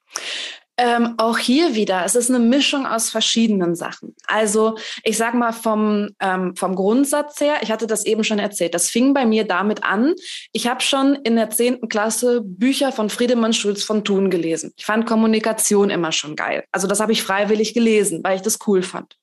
[0.77, 4.17] Ähm, auch hier wieder, es ist eine Mischung aus verschiedenen Sachen.
[4.27, 8.75] Also ich sage mal vom, ähm, vom Grundsatz her, ich hatte das eben schon erzählt,
[8.75, 10.15] das fing bei mir damit an,
[10.53, 14.73] ich habe schon in der zehnten Klasse Bücher von Friedemann Schulz von Thun gelesen.
[14.77, 16.65] Ich fand Kommunikation immer schon geil.
[16.73, 19.17] Also das habe ich freiwillig gelesen, weil ich das cool fand.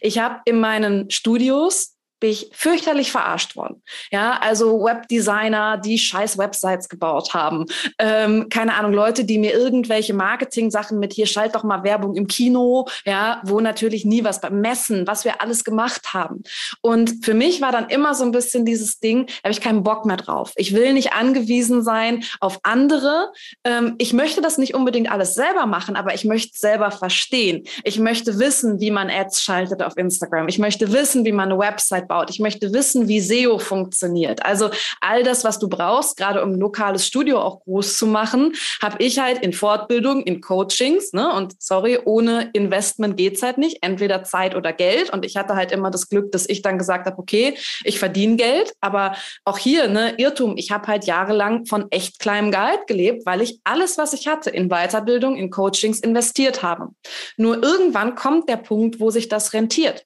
[0.00, 3.82] Ich habe in meinen Studios bin ich fürchterlich verarscht worden.
[4.12, 7.66] Ja, also Webdesigner, die scheiß Websites gebaut haben.
[7.98, 12.28] Ähm, keine Ahnung, Leute, die mir irgendwelche Marketing-Sachen mit hier schalt doch mal Werbung im
[12.28, 16.44] Kino, ja, wo natürlich nie was beim Messen, was wir alles gemacht haben.
[16.80, 19.82] Und für mich war dann immer so ein bisschen dieses Ding, da habe ich keinen
[19.82, 20.52] Bock mehr drauf.
[20.54, 23.32] Ich will nicht angewiesen sein auf andere.
[23.64, 27.64] Ähm, ich möchte das nicht unbedingt alles selber machen, aber ich möchte selber verstehen.
[27.82, 30.46] Ich möchte wissen, wie man Ads schaltet auf Instagram.
[30.46, 32.30] Ich möchte wissen, wie man eine Website aufbaut.
[32.30, 34.44] Ich möchte wissen, wie SEO funktioniert.
[34.44, 34.70] Also
[35.00, 38.96] all das, was du brauchst, gerade um ein lokales Studio auch groß zu machen, habe
[38.98, 41.12] ich halt in Fortbildung, in Coachings.
[41.12, 41.32] Ne?
[41.32, 43.78] Und sorry, ohne Investment geht's halt nicht.
[43.82, 45.10] Entweder Zeit oder Geld.
[45.10, 48.36] Und ich hatte halt immer das Glück, dass ich dann gesagt habe, okay, ich verdiene
[48.36, 48.72] Geld.
[48.80, 53.42] Aber auch hier, ne, Irrtum, ich habe halt jahrelang von echt kleinem Gehalt gelebt, weil
[53.42, 56.88] ich alles, was ich hatte, in Weiterbildung, in Coachings investiert habe.
[57.36, 60.04] Nur irgendwann kommt der Punkt, wo sich das rentiert.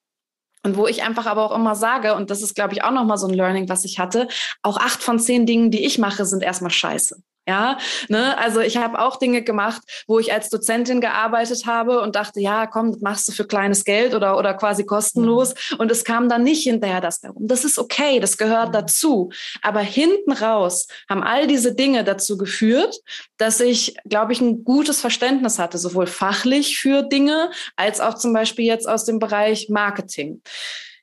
[0.66, 3.18] Und wo ich einfach aber auch immer sage, und das ist, glaube ich, auch nochmal
[3.18, 4.26] so ein Learning, was ich hatte,
[4.62, 7.22] auch acht von zehn Dingen, die ich mache, sind erstmal scheiße.
[7.48, 7.78] Ja,
[8.08, 12.40] ne, also ich habe auch Dinge gemacht, wo ich als Dozentin gearbeitet habe und dachte,
[12.40, 15.54] ja, komm, das machst du für kleines Geld oder, oder quasi kostenlos.
[15.70, 15.78] Mhm.
[15.78, 17.46] Und es kam dann nicht hinterher das darum.
[17.46, 18.72] Das ist okay, das gehört mhm.
[18.72, 19.30] dazu.
[19.62, 23.00] Aber hinten raus haben all diese Dinge dazu geführt,
[23.36, 28.32] dass ich, glaube ich, ein gutes Verständnis hatte, sowohl fachlich für Dinge als auch zum
[28.32, 30.42] Beispiel jetzt aus dem Bereich Marketing.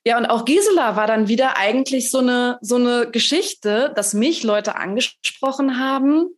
[0.06, 4.42] Ja, und auch Gisela war dann wieder eigentlich so eine, so eine Geschichte, dass mich
[4.42, 6.36] Leute angesprochen haben.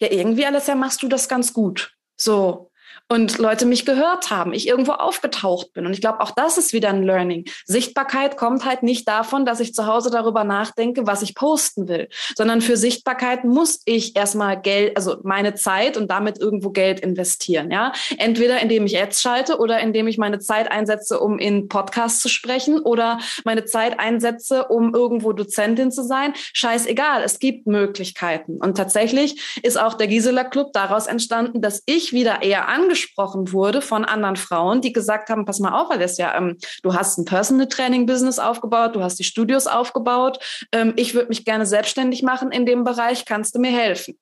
[0.00, 1.94] Ja, irgendwie, Alessia, machst du das ganz gut.
[2.16, 2.70] So
[3.08, 5.84] und Leute mich gehört haben, ich irgendwo aufgetaucht bin.
[5.84, 7.44] Und ich glaube, auch das ist wieder ein Learning.
[7.66, 12.08] Sichtbarkeit kommt halt nicht davon, dass ich zu Hause darüber nachdenke, was ich posten will,
[12.34, 17.70] sondern für Sichtbarkeit muss ich erstmal Geld, also meine Zeit und damit irgendwo Geld investieren.
[17.70, 22.20] Ja, entweder indem ich Ads schalte oder indem ich meine Zeit einsetze, um in Podcasts
[22.20, 26.32] zu sprechen oder meine Zeit einsetze, um irgendwo Dozentin zu sein.
[26.54, 28.56] Scheißegal, es gibt Möglichkeiten.
[28.56, 33.52] Und tatsächlich ist auch der Gisela Club daraus entstanden, dass ich wieder eher angeschaut angesprochen
[33.52, 37.24] wurde von anderen Frauen, die gesagt haben, pass mal auf, Alessia, ähm, du hast ein
[37.24, 40.38] Personal Training Business aufgebaut, du hast die Studios aufgebaut,
[40.72, 44.18] ähm, ich würde mich gerne selbstständig machen in dem Bereich, kannst du mir helfen?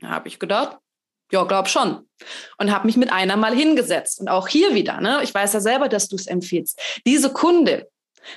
[0.00, 0.78] Da habe ich gedacht,
[1.32, 2.08] ja, glaub schon.
[2.58, 4.20] Und habe mich mit einer mal hingesetzt.
[4.20, 6.80] Und auch hier wieder, ne, ich weiß ja selber, dass du es empfiehlst.
[7.04, 7.88] Diese Kunde,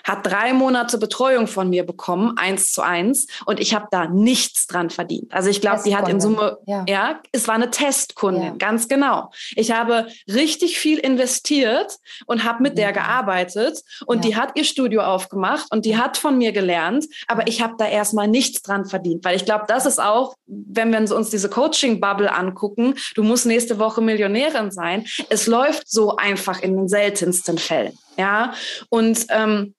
[0.03, 4.67] hat drei Monate Betreuung von mir bekommen, eins zu eins, und ich habe da nichts
[4.67, 5.33] dran verdient.
[5.33, 6.85] Also ich glaube, die hat in Summe, ja.
[6.87, 8.55] ja, es war eine Testkundin, ja.
[8.57, 9.31] ganz genau.
[9.55, 12.85] Ich habe richtig viel investiert und habe mit ja.
[12.85, 17.47] der gearbeitet und die hat ihr Studio aufgemacht und die hat von mir gelernt, aber
[17.47, 20.99] ich habe da erstmal nichts dran verdient, weil ich glaube, das ist auch, wenn wir
[21.15, 25.05] uns diese Coaching-Bubble angucken, du musst nächste Woche Millionärin sein.
[25.29, 27.97] Es läuft so einfach in den seltensten Fällen.
[28.17, 28.53] Ja,
[28.89, 29.75] und ähm,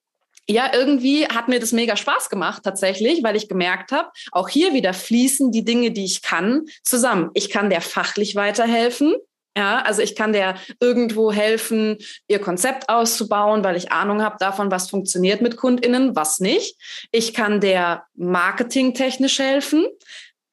[0.51, 4.75] ja, irgendwie hat mir das mega Spaß gemacht tatsächlich, weil ich gemerkt habe, auch hier
[4.75, 7.31] wieder fließen die Dinge, die ich kann, zusammen.
[7.35, 9.15] Ich kann der fachlich weiterhelfen.
[9.57, 14.71] Ja, also ich kann der irgendwo helfen, ihr Konzept auszubauen, weil ich Ahnung habe davon,
[14.71, 16.77] was funktioniert mit KundInnen, was nicht.
[17.11, 19.87] Ich kann der marketingtechnisch helfen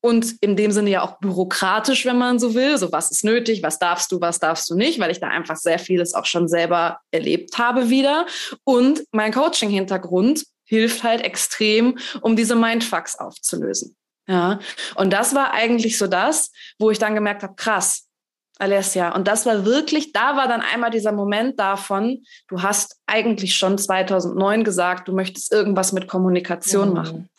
[0.07, 2.77] und in dem Sinne ja auch bürokratisch, wenn man so will.
[2.77, 5.57] So, was ist nötig, was darfst du, was darfst du nicht, weil ich da einfach
[5.57, 8.25] sehr vieles auch schon selber erlebt habe wieder.
[8.63, 13.95] Und mein Coaching-Hintergrund hilft halt extrem, um diese Mindfucks aufzulösen.
[14.29, 14.59] Ja,
[14.95, 18.07] und das war eigentlich so das, wo ich dann gemerkt habe, krass,
[18.59, 19.13] Alessia.
[19.13, 23.77] Und das war wirklich, da war dann einmal dieser Moment davon, du hast eigentlich schon
[23.77, 26.93] 2009 gesagt, du möchtest irgendwas mit Kommunikation mhm.
[26.93, 27.29] machen.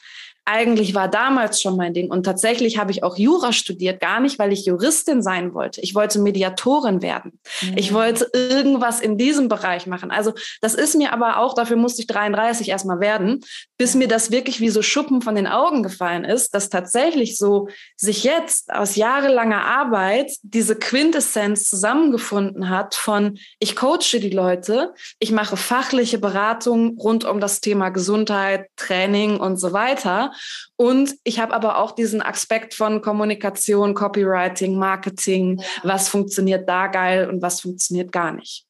[0.50, 2.10] Eigentlich war damals schon mein Ding.
[2.10, 5.82] Und tatsächlich habe ich auch Jura studiert, gar nicht, weil ich Juristin sein wollte.
[5.82, 7.38] Ich wollte Mediatorin werden.
[7.60, 7.74] Mhm.
[7.76, 10.10] Ich wollte irgendwas in diesem Bereich machen.
[10.10, 10.32] Also
[10.62, 13.44] das ist mir aber auch, dafür musste ich 33 erstmal werden,
[13.76, 17.68] bis mir das wirklich wie so Schuppen von den Augen gefallen ist, dass tatsächlich so
[17.96, 25.30] sich jetzt aus jahrelanger Arbeit diese Quintessenz zusammengefunden hat von, ich coache die Leute, ich
[25.30, 30.32] mache fachliche Beratung rund um das Thema Gesundheit, Training und so weiter.
[30.76, 37.28] Und ich habe aber auch diesen Aspekt von Kommunikation, Copywriting, Marketing, was funktioniert da geil
[37.28, 38.66] und was funktioniert gar nicht.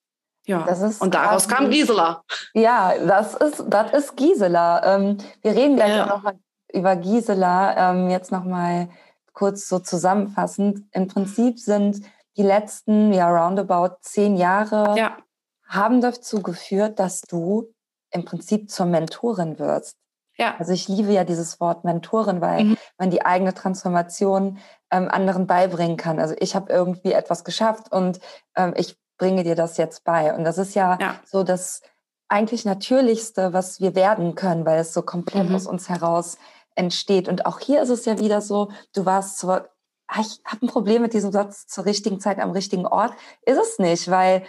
[0.46, 0.66] Ja,
[1.00, 2.22] und daraus kam Gisela.
[2.54, 4.96] Ja, das ist, das ist Gisela.
[4.96, 6.06] Ähm, wir reden gleich ja.
[6.06, 6.32] noch
[6.72, 7.92] über Gisela.
[7.92, 8.88] Ähm, jetzt noch mal
[9.34, 10.84] kurz so zusammenfassend.
[10.92, 12.00] Im Prinzip sind
[12.38, 15.18] die letzten, ja, roundabout zehn Jahre ja.
[15.66, 17.74] haben dazu geführt, dass du
[18.10, 19.96] im Prinzip zur Mentorin wirst.
[20.38, 20.54] Ja.
[20.58, 22.76] Also ich liebe ja dieses Wort Mentorin, weil mhm.
[22.96, 24.58] man die eigene Transformation
[24.90, 26.20] ähm, anderen beibringen kann.
[26.20, 28.20] Also ich habe irgendwie etwas geschafft und
[28.56, 30.34] ähm, ich bringe dir das jetzt bei.
[30.34, 31.16] Und das ist ja, ja.
[31.24, 31.82] so das
[32.28, 35.56] eigentlich Natürlichste, was wir werden können, weil es so komplett mhm.
[35.56, 36.38] aus uns heraus
[36.74, 37.28] entsteht.
[37.28, 39.68] Und auch hier ist es ja wieder so, du warst zwar,
[40.06, 43.12] ah, ich habe ein Problem mit diesem Satz zur richtigen Zeit am richtigen Ort.
[43.42, 44.44] Ist es nicht, weil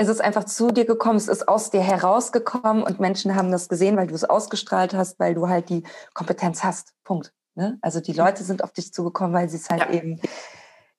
[0.00, 3.68] es ist einfach zu dir gekommen, es ist aus dir herausgekommen und Menschen haben das
[3.68, 5.82] gesehen, weil du es ausgestrahlt hast, weil du halt die
[6.14, 6.94] Kompetenz hast.
[7.02, 7.34] Punkt.
[7.56, 7.78] Ne?
[7.82, 9.90] Also die Leute sind auf dich zugekommen, weil sie es halt ja.
[9.90, 10.20] eben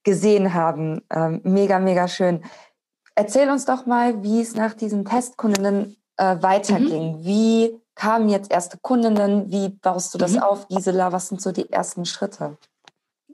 [0.04, 1.02] gesehen haben.
[1.10, 2.44] Ähm, mega, mega schön.
[3.16, 7.20] Erzähl uns doch mal, wie es nach diesen Testkundinnen äh, weiterging.
[7.20, 7.24] Mhm.
[7.24, 9.50] Wie kamen jetzt erste Kundinnen?
[9.50, 10.40] Wie baust du das mhm.
[10.40, 11.14] auf, Gisela?
[11.14, 12.58] Was sind so die ersten Schritte?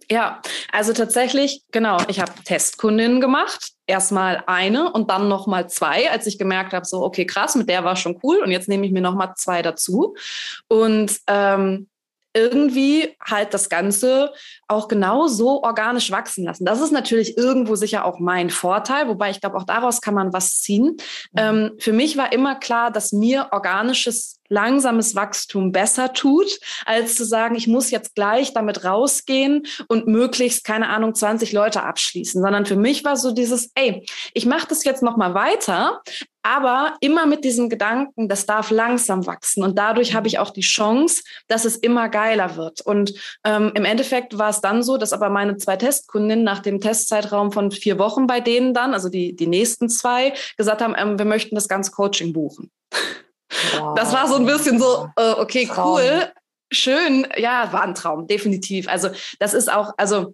[0.09, 0.41] Ja,
[0.71, 3.71] also tatsächlich, genau, ich habe Testkundinnen gemacht.
[3.87, 7.83] Erstmal eine und dann nochmal zwei, als ich gemerkt habe, so, okay, krass, mit der
[7.83, 10.15] war schon cool und jetzt nehme ich mir nochmal zwei dazu.
[10.67, 11.87] Und ähm,
[12.35, 14.33] irgendwie halt das Ganze
[14.67, 16.65] auch genau so organisch wachsen lassen.
[16.65, 20.33] Das ist natürlich irgendwo sicher auch mein Vorteil, wobei ich glaube, auch daraus kann man
[20.33, 20.97] was ziehen.
[21.31, 21.37] Mhm.
[21.37, 27.25] Ähm, für mich war immer klar, dass mir organisches langsames Wachstum besser tut, als zu
[27.25, 32.65] sagen, ich muss jetzt gleich damit rausgehen und möglichst, keine Ahnung, 20 Leute abschließen, sondern
[32.65, 36.01] für mich war so dieses, ey, ich mache das jetzt noch mal weiter,
[36.45, 40.61] aber immer mit diesem Gedanken, das darf langsam wachsen und dadurch habe ich auch die
[40.61, 42.81] Chance, dass es immer geiler wird.
[42.81, 46.79] Und ähm, im Endeffekt war es dann so, dass aber meine zwei Testkundinnen nach dem
[46.79, 51.17] Testzeitraum von vier Wochen bei denen dann, also die, die nächsten zwei, gesagt haben, ähm,
[51.17, 52.69] wir möchten das ganze Coaching buchen.
[53.77, 53.95] Wow.
[53.95, 55.93] Das war so ein bisschen so, äh, okay, Traum.
[55.93, 56.31] cool,
[56.71, 57.27] schön.
[57.37, 58.87] Ja, war ein Traum, definitiv.
[58.87, 60.33] Also das ist auch, also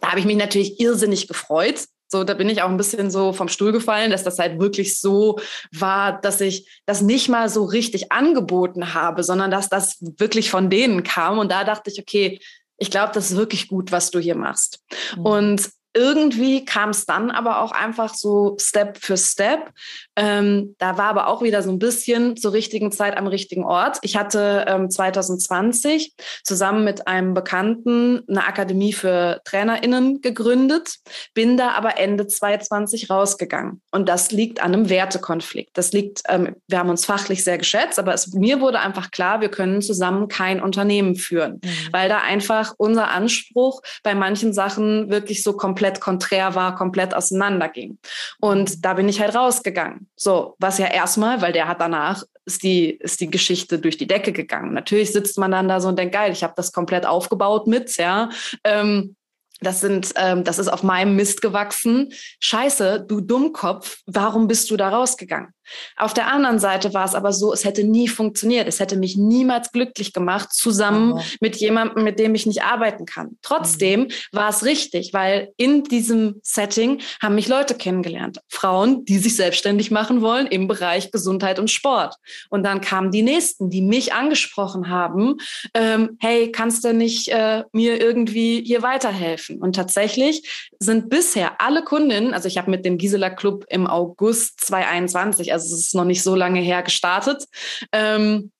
[0.00, 1.86] da habe ich mich natürlich irrsinnig gefreut.
[2.08, 5.00] So, da bin ich auch ein bisschen so vom Stuhl gefallen, dass das halt wirklich
[5.00, 5.40] so
[5.72, 10.68] war, dass ich das nicht mal so richtig angeboten habe, sondern dass das wirklich von
[10.68, 11.38] denen kam.
[11.38, 12.38] Und da dachte ich, okay,
[12.76, 14.80] ich glaube, das ist wirklich gut, was du hier machst.
[15.16, 15.24] Mhm.
[15.24, 19.72] Und irgendwie kam es dann aber auch einfach so Step für Step.
[20.16, 23.98] Ähm, da war aber auch wieder so ein bisschen zur richtigen Zeit am richtigen Ort.
[24.02, 30.96] Ich hatte ähm, 2020 zusammen mit einem Bekannten eine Akademie für TrainerInnen gegründet,
[31.34, 33.80] bin da aber Ende 2020 rausgegangen.
[33.90, 35.76] Und das liegt an einem Wertekonflikt.
[35.76, 39.40] Das liegt, ähm, wir haben uns fachlich sehr geschätzt, aber es, mir wurde einfach klar,
[39.40, 41.68] wir können zusammen kein Unternehmen führen, mhm.
[41.92, 47.14] weil da einfach unser Anspruch bei manchen Sachen wirklich so komplett komplett konträr war, komplett
[47.14, 47.98] auseinanderging.
[48.40, 50.01] Und da bin ich halt rausgegangen.
[50.16, 54.06] So, was ja erstmal, weil der hat danach ist die, ist die Geschichte durch die
[54.06, 54.74] Decke gegangen.
[54.74, 57.96] Natürlich sitzt man dann da so und denkt, geil, ich habe das komplett aufgebaut mit,
[57.96, 58.30] ja.
[58.64, 59.16] Ähm,
[59.60, 62.12] das sind, ähm, das ist auf meinem Mist gewachsen.
[62.40, 65.52] Scheiße, du Dummkopf, warum bist du da rausgegangen?
[65.96, 68.68] Auf der anderen Seite war es aber so, es hätte nie funktioniert.
[68.68, 71.22] Es hätte mich niemals glücklich gemacht, zusammen oh.
[71.40, 73.36] mit jemandem, mit dem ich nicht arbeiten kann.
[73.42, 74.08] Trotzdem mhm.
[74.32, 78.40] war es richtig, weil in diesem Setting haben mich Leute kennengelernt.
[78.48, 82.16] Frauen, die sich selbstständig machen wollen im Bereich Gesundheit und Sport.
[82.50, 85.36] Und dann kamen die Nächsten, die mich angesprochen haben,
[85.74, 89.60] ähm, hey, kannst du nicht äh, mir irgendwie hier weiterhelfen?
[89.60, 94.60] Und tatsächlich sind bisher alle Kundinnen, also ich habe mit dem Gisela Club im August
[94.60, 97.44] 2021, also es ist noch nicht so lange her gestartet,
[97.92, 98.50] ähm,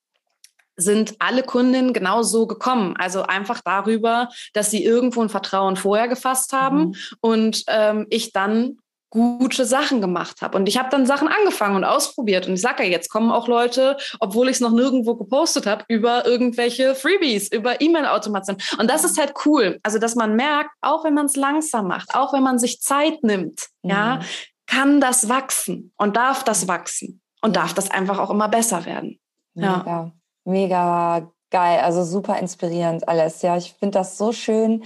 [0.77, 2.95] sind alle Kundinnen genau so gekommen.
[2.99, 6.95] Also einfach darüber, dass sie irgendwo ein Vertrauen vorher gefasst haben mhm.
[7.21, 8.79] und ähm, ich dann
[9.13, 10.57] gute Sachen gemacht habe.
[10.57, 12.47] Und ich habe dann Sachen angefangen und ausprobiert.
[12.49, 15.85] Und ich sage ja, jetzt kommen auch Leute, obwohl ich es noch nirgendwo gepostet habe,
[15.89, 18.57] über irgendwelche Freebies, über E-Mail-Automation.
[18.79, 19.79] Und das ist halt cool.
[19.83, 23.23] Also, dass man merkt, auch wenn man es langsam macht, auch wenn man sich Zeit
[23.23, 23.91] nimmt, mhm.
[23.91, 24.21] ja,
[24.67, 29.21] kann das wachsen und darf das wachsen und darf das einfach auch immer besser werden.
[29.55, 30.13] Mega, ja.
[30.45, 33.43] mega Geil, also super inspirierend alles.
[33.43, 34.85] Ja, ich finde das so schön,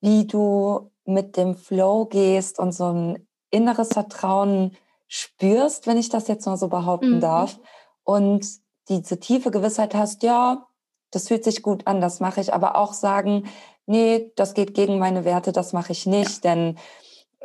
[0.00, 4.76] wie du mit dem Flow gehst und so ein inneres Vertrauen
[5.06, 7.20] spürst, wenn ich das jetzt mal so behaupten mhm.
[7.20, 7.60] darf.
[8.02, 8.44] Und
[8.88, 10.66] diese tiefe Gewissheit hast, ja,
[11.12, 13.48] das fühlt sich gut an, das mache ich, aber auch sagen,
[13.86, 16.54] nee, das geht gegen meine Werte, das mache ich nicht, ja.
[16.54, 16.76] denn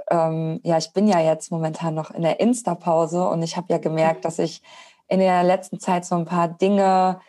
[0.09, 3.77] ähm, ja, ich bin ja jetzt momentan noch in der Insta-Pause und ich habe ja
[3.77, 4.61] gemerkt, dass ich
[5.07, 7.19] in der letzten Zeit so ein paar Dinge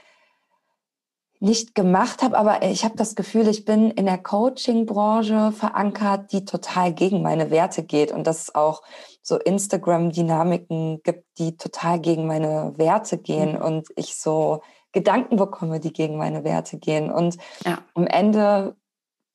[1.39, 6.47] nicht gemacht habe, aber ich habe das Gefühl, ich bin in der Coaching-Branche verankert, die
[6.47, 8.83] total gegen meine Werte geht und dass es auch
[9.22, 13.62] so Instagram-Dynamiken gibt, die total gegen meine Werte gehen mhm.
[13.62, 14.62] und ich so
[14.93, 17.11] Gedanken bekomme, die gegen meine Werte gehen.
[17.12, 17.79] Und ja.
[17.93, 18.74] am Ende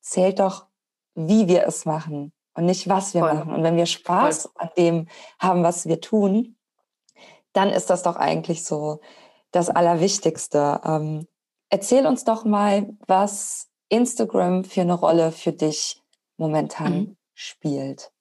[0.00, 0.66] zählt doch,
[1.14, 3.34] wie wir es machen und nicht, was wir Voll.
[3.34, 3.54] machen.
[3.54, 4.52] Und wenn wir Spaß Voll.
[4.56, 6.56] an dem haben, was wir tun,
[7.52, 9.00] dann ist das doch eigentlich so
[9.50, 10.80] das Allerwichtigste.
[10.84, 11.26] Ähm,
[11.68, 16.00] erzähl uns doch mal, was Instagram für eine Rolle für dich
[16.36, 17.16] momentan mhm.
[17.34, 18.11] spielt.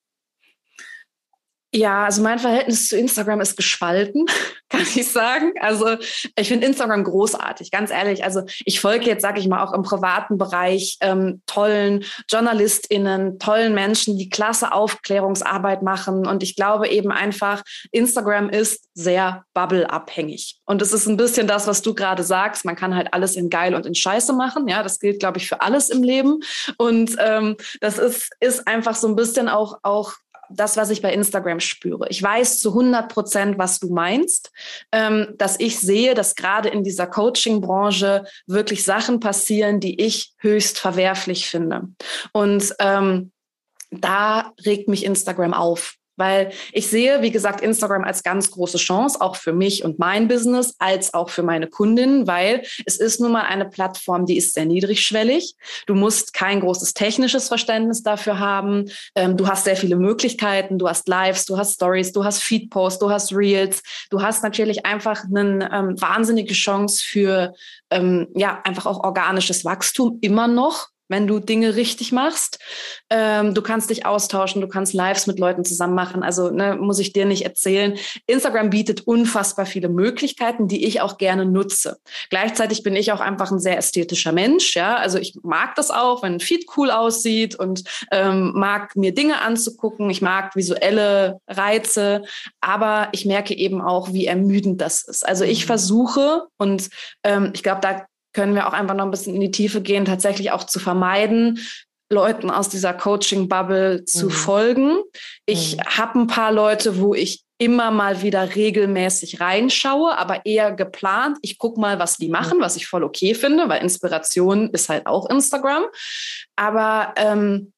[1.74, 4.26] Ja, also mein Verhältnis zu Instagram ist gespalten,
[4.70, 5.54] kann ich sagen.
[5.62, 5.96] Also
[6.36, 8.26] ich finde Instagram großartig, ganz ehrlich.
[8.26, 13.74] Also ich folge jetzt, sage ich mal, auch im privaten Bereich ähm, tollen JournalistInnen, tollen
[13.74, 16.28] Menschen, die klasse Aufklärungsarbeit machen.
[16.28, 20.60] Und ich glaube eben einfach, Instagram ist sehr bubbleabhängig.
[20.66, 22.66] Und es ist ein bisschen das, was du gerade sagst.
[22.66, 24.68] Man kann halt alles in geil und in Scheiße machen.
[24.68, 26.42] Ja, das gilt, glaube ich, für alles im Leben.
[26.78, 30.16] Und ähm, das ist, ist einfach so ein bisschen auch, auch
[30.54, 32.08] das, was ich bei Instagram spüre.
[32.10, 34.52] Ich weiß zu 100 Prozent, was du meinst,
[34.92, 40.80] ähm, dass ich sehe, dass gerade in dieser Coaching-Branche wirklich Sachen passieren, die ich höchst
[40.80, 41.84] verwerflich finde.
[42.34, 43.32] Und ähm,
[43.92, 45.96] da regt mich Instagram auf.
[46.18, 50.28] Weil ich sehe, wie gesagt, Instagram als ganz große Chance, auch für mich und mein
[50.28, 54.54] Business, als auch für meine Kundinnen, weil es ist nun mal eine Plattform, die ist
[54.54, 55.56] sehr niedrigschwellig.
[55.88, 58.92] Du musst kein großes technisches Verständnis dafür haben.
[59.16, 60.78] Ähm, du hast sehr viele Möglichkeiten.
[60.78, 63.82] Du hast Lives, du hast Stories, du hast Feedposts, du hast Reels.
[64.10, 67.54] Du hast natürlich einfach eine ähm, wahnsinnige Chance für,
[67.90, 72.58] ähm, ja, einfach auch organisches Wachstum immer noch wenn du Dinge richtig machst.
[73.10, 76.24] Ähm, du kannst dich austauschen, du kannst Lives mit Leuten zusammen machen.
[76.24, 77.98] Also ne, muss ich dir nicht erzählen.
[78.28, 81.98] Instagram bietet unfassbar viele Möglichkeiten, die ich auch gerne nutze.
[82.30, 84.76] Gleichzeitig bin ich auch einfach ein sehr ästhetischer Mensch.
[84.76, 89.14] Ja, also ich mag das auch, wenn ein Feed cool aussieht und ähm, mag mir
[89.14, 90.10] Dinge anzugucken.
[90.10, 92.24] Ich mag visuelle Reize,
[92.62, 95.28] aber ich merke eben auch, wie ermüdend das ist.
[95.28, 95.68] Also ich mhm.
[95.68, 96.90] versuche und
[97.24, 100.06] ähm, ich glaube, da können wir auch einfach noch ein bisschen in die Tiefe gehen,
[100.06, 101.60] tatsächlich auch zu vermeiden,
[102.12, 104.32] Leuten aus dieser Coaching-Bubble zu mhm.
[104.32, 104.98] folgen.
[105.46, 105.82] Ich mhm.
[105.84, 111.38] habe ein paar Leute, wo ich immer mal wieder regelmäßig reinschaue, aber eher geplant.
[111.42, 115.06] Ich gucke mal, was die machen, was ich voll okay finde, weil Inspiration ist halt
[115.06, 115.84] auch Instagram.
[116.56, 117.72] Aber ähm,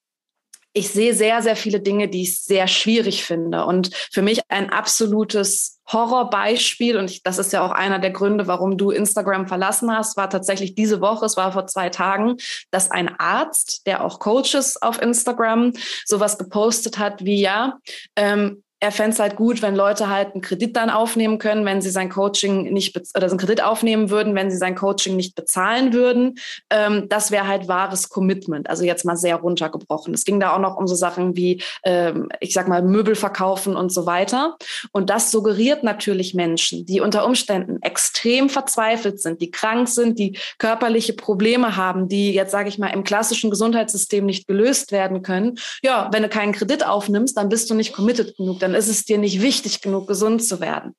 [0.73, 3.65] ich sehe sehr, sehr viele Dinge, die ich sehr schwierig finde.
[3.65, 8.47] Und für mich ein absolutes Horrorbeispiel, und ich, das ist ja auch einer der Gründe,
[8.47, 12.37] warum du Instagram verlassen hast, war tatsächlich diese Woche, es war vor zwei Tagen,
[12.71, 15.73] dass ein Arzt, der auch Coaches auf Instagram,
[16.05, 17.77] sowas gepostet hat wie, ja,
[18.15, 21.81] ähm, er fände es halt gut, wenn Leute halt einen Kredit dann aufnehmen können, wenn
[21.81, 25.93] sie sein Coaching nicht oder einen Kredit aufnehmen würden, wenn sie sein Coaching nicht bezahlen
[25.93, 26.35] würden.
[26.69, 28.69] Ähm, das wäre halt wahres Commitment.
[28.69, 30.13] Also jetzt mal sehr runtergebrochen.
[30.13, 33.77] Es ging da auch noch um so Sachen wie, ähm, ich sag mal, Möbel verkaufen
[33.77, 34.57] und so weiter.
[34.91, 40.37] Und das suggeriert natürlich Menschen, die unter Umständen extrem verzweifelt sind, die krank sind, die
[40.57, 45.57] körperliche Probleme haben, die jetzt sage ich mal im klassischen Gesundheitssystem nicht gelöst werden können.
[45.81, 48.59] Ja, wenn du keinen Kredit aufnimmst, dann bist du nicht committed genug.
[48.59, 50.95] Dann dann ist es dir nicht wichtig genug, gesund zu werden.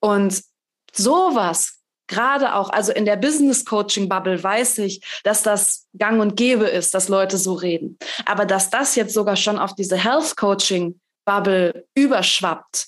[0.00, 0.42] Und
[0.94, 6.36] sowas, gerade auch, also in der Business Coaching Bubble weiß ich, dass das gang und
[6.36, 7.98] gäbe ist, dass Leute so reden.
[8.24, 12.86] Aber dass das jetzt sogar schon auf diese Health Coaching Bubble überschwappt,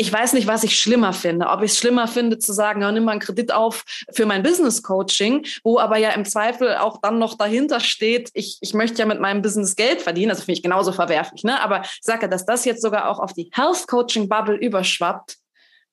[0.00, 1.48] ich weiß nicht, was ich schlimmer finde.
[1.48, 4.44] Ob ich es schlimmer finde, zu sagen, ja, nimm mal einen Kredit auf für mein
[4.44, 9.00] Business Coaching, wo aber ja im Zweifel auch dann noch dahinter steht, ich, ich möchte
[9.00, 10.30] ja mit meinem Business Geld verdienen.
[10.30, 11.42] Also finde ich genauso verwerflich.
[11.42, 11.60] Ne?
[11.60, 15.36] Aber ich sage, dass das jetzt sogar auch auf die Health Coaching Bubble überschwappt,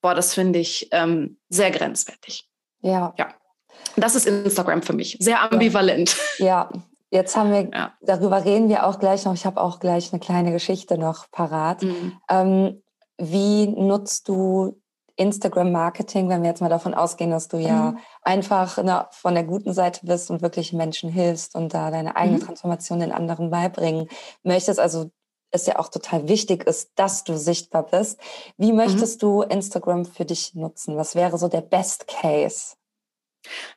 [0.01, 2.47] boah, das finde ich ähm, sehr grenzwertig.
[2.82, 3.16] Ja.
[3.18, 3.34] Ja.
[3.95, 5.18] Das ist Instagram für mich.
[5.20, 6.16] Sehr ambivalent.
[6.38, 6.70] Ja,
[7.12, 7.93] Jetzt haben wir, ja.
[8.01, 9.34] darüber reden wir auch gleich noch.
[9.34, 11.82] Ich habe auch gleich eine kleine Geschichte noch parat.
[11.82, 12.20] Mhm.
[12.30, 12.84] Ähm,
[13.18, 14.80] wie nutzt du
[15.18, 17.99] Instagram-Marketing, wenn wir jetzt mal davon ausgehen, dass du ja mhm.
[18.22, 22.39] einfach ne, von der guten Seite bist und wirklich Menschen hilfst und da deine eigene
[22.39, 22.43] mhm.
[22.43, 24.09] Transformation den anderen beibringen
[24.43, 25.09] möchtest, also
[25.51, 28.20] es ja auch total wichtig ist, dass du sichtbar bist.
[28.57, 28.78] Wie mhm.
[28.78, 29.28] möchtest mhm.
[29.28, 30.97] du Instagram für dich nutzen?
[30.97, 32.76] Was wäre so der Best Case?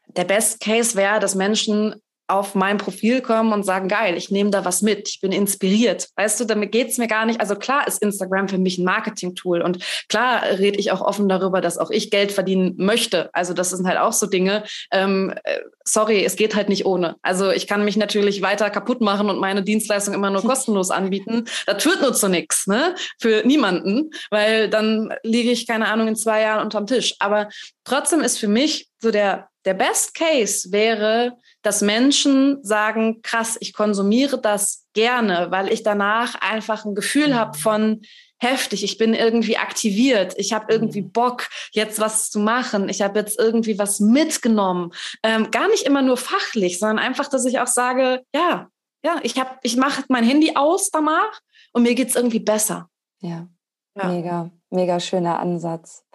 [0.08, 4.50] Der Best Case wäre, dass Menschen auf mein Profil kommen und sagen, geil, ich nehme
[4.50, 6.08] da was mit, ich bin inspiriert.
[6.14, 7.40] Weißt du, damit geht's mir gar nicht.
[7.40, 11.62] Also klar ist Instagram für mich ein Marketing-Tool und klar rede ich auch offen darüber,
[11.62, 13.30] dass auch ich Geld verdienen möchte.
[13.32, 14.64] Also das sind halt auch so Dinge.
[14.92, 17.16] Ähm, äh, sorry, es geht halt nicht ohne.
[17.22, 21.46] Also ich kann mich natürlich weiter kaputt machen und meine Dienstleistung immer nur kostenlos anbieten.
[21.66, 22.94] Das führt nur zu nichts, ne?
[23.18, 27.14] Für niemanden, weil dann liege ich, keine Ahnung, in zwei Jahren unterm Tisch.
[27.20, 27.48] Aber
[27.84, 33.74] trotzdem ist für mich so der der Best Case wäre, dass Menschen sagen, krass, ich
[33.74, 37.60] konsumiere das gerne, weil ich danach einfach ein Gefühl habe mhm.
[37.60, 38.02] von
[38.38, 41.12] heftig, ich bin irgendwie aktiviert, ich habe irgendwie mhm.
[41.12, 44.94] Bock, jetzt was zu machen, ich habe jetzt irgendwie was mitgenommen.
[45.22, 48.70] Ähm, gar nicht immer nur fachlich, sondern einfach, dass ich auch sage, ja,
[49.04, 51.40] ja, ich habe, ich mache mein Handy aus danach
[51.74, 52.88] und mir geht es irgendwie besser.
[53.20, 53.46] Ja.
[53.94, 56.06] ja, mega, mega schöner Ansatz.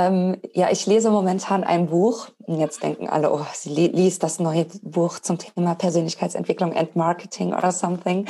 [0.00, 2.28] Ähm, ja, ich lese momentan ein Buch.
[2.46, 7.70] Jetzt denken alle, oh, sie liest das neue Buch zum Thema Persönlichkeitsentwicklung and Marketing oder
[7.70, 8.26] something.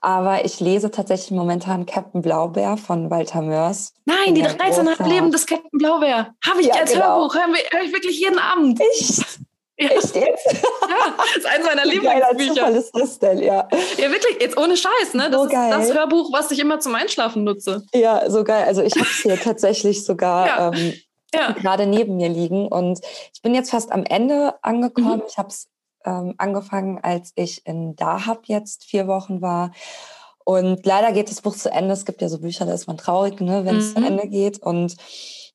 [0.00, 3.94] Aber ich lese tatsächlich momentan Captain Blaubeer von Walter Mörs.
[4.04, 6.34] Nein, die 13 Leben des Captain Blaubeer.
[6.46, 7.06] Habe ich ja, als genau.
[7.06, 7.34] Hörbuch.
[7.34, 8.80] Höre hör ich wirklich jeden Abend.
[8.80, 9.40] Echt?
[9.80, 9.90] Ja.
[9.90, 10.46] Echt jetzt?
[10.52, 12.62] ja, das ist eines meiner Lieblingsbücher.
[12.62, 13.68] Was ist das denn, ja.
[13.96, 15.30] Ja, wirklich, jetzt ohne Scheiß, ne?
[15.30, 15.70] Das so ist geil.
[15.70, 17.84] das Hörbuch, was ich immer zum Einschlafen nutze.
[17.92, 18.64] Ja, so geil.
[18.66, 20.72] Also ich habe es hier tatsächlich sogar ja.
[20.72, 20.94] ähm,
[21.34, 21.52] ja.
[21.52, 22.68] gerade neben mir liegen.
[22.68, 23.00] Und
[23.34, 25.18] ich bin jetzt fast am Ende angekommen.
[25.18, 25.24] Mhm.
[25.28, 25.68] Ich habe es
[26.04, 29.72] ähm, angefangen, als ich in Dahab jetzt vier Wochen war.
[30.44, 31.92] Und leider geht das Buch zu Ende.
[31.92, 33.98] Es gibt ja so Bücher, da ist man traurig, ne, wenn es mhm.
[33.98, 34.58] zu Ende geht.
[34.62, 34.96] Und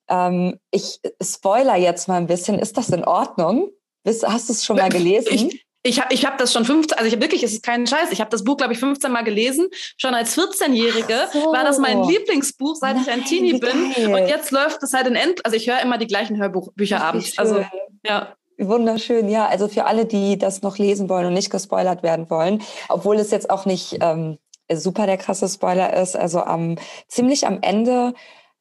[0.08, 2.60] ähm, ich spoiler jetzt mal ein bisschen.
[2.60, 3.70] Ist das in Ordnung?
[4.06, 5.30] Hast du es schon mal gelesen?
[5.32, 7.86] Ich, ich habe ich hab das schon 15, also ich habe wirklich, es ist kein
[7.86, 9.68] Scheiß, ich habe das Buch, glaube ich, 15 Mal gelesen.
[9.98, 11.52] Schon als 14-Jährige so.
[11.52, 14.14] war das mein Lieblingsbuch, seit Nein, ich ein Teenie bin.
[14.14, 17.38] Und jetzt läuft es halt in End, also ich höre immer die gleichen Hörbücher abends.
[17.38, 17.66] Also
[18.06, 18.34] ja.
[18.58, 19.48] Wunderschön, ja.
[19.48, 23.32] Also für alle, die das noch lesen wollen und nicht gespoilert werden wollen, obwohl es
[23.32, 24.38] jetzt auch nicht ähm,
[24.72, 26.78] super der krasse Spoiler ist, also am
[27.08, 28.14] ziemlich am Ende,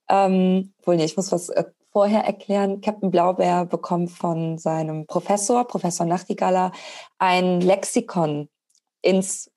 [0.09, 2.81] ähm, wohl nee, ich muss was äh, vorher erklären.
[2.81, 6.73] Captain Blaubeer bekommt von seinem Professor, Professor Nachtigaller,
[7.19, 8.49] ein Lexikon
[9.03, 9.51] ins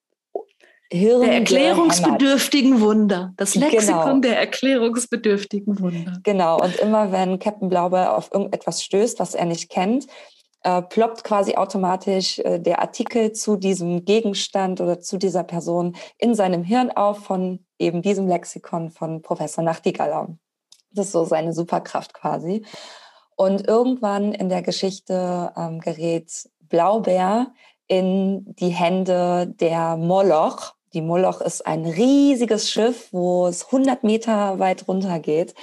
[0.92, 3.34] Hirn der erklärungsbedürftigen Wunder.
[3.38, 3.66] Das genau.
[3.68, 4.20] Lexikon genau.
[4.20, 6.20] der erklärungsbedürftigen Wunder.
[6.24, 6.62] Genau.
[6.62, 10.06] Und immer wenn Captain Blaubeer auf irgendetwas stößt, was er nicht kennt,
[10.62, 16.36] äh, ploppt quasi automatisch äh, der Artikel zu diesem Gegenstand oder zu dieser Person in
[16.36, 20.38] seinem Hirn auf von eben diesem Lexikon von Professor Nachtigaller.
[20.96, 22.66] Das ist so seine Superkraft quasi.
[23.36, 26.32] Und irgendwann in der Geschichte ähm, gerät
[26.62, 27.48] Blaubeer
[27.88, 30.74] in die Hände der Moloch.
[30.94, 35.54] Die Moloch ist ein riesiges Schiff, wo es 100 Meter weit runter geht.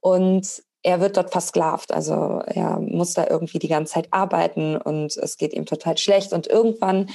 [0.00, 1.92] Und er wird dort versklavt.
[1.92, 6.32] Also er muss da irgendwie die ganze Zeit arbeiten und es geht ihm total schlecht.
[6.32, 7.10] Und irgendwann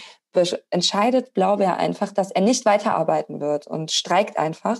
[0.70, 4.80] entscheidet Blaubeer einfach, dass er nicht weiterarbeiten wird und streikt einfach.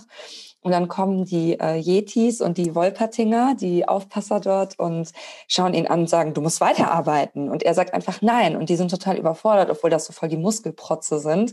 [0.66, 5.12] Und dann kommen die äh, Yetis und die Wolpertinger, die Aufpasser dort und
[5.46, 7.48] schauen ihn an und sagen, du musst weiterarbeiten.
[7.48, 8.56] Und er sagt einfach nein.
[8.56, 11.52] Und die sind total überfordert, obwohl das so voll die Muskelprotze sind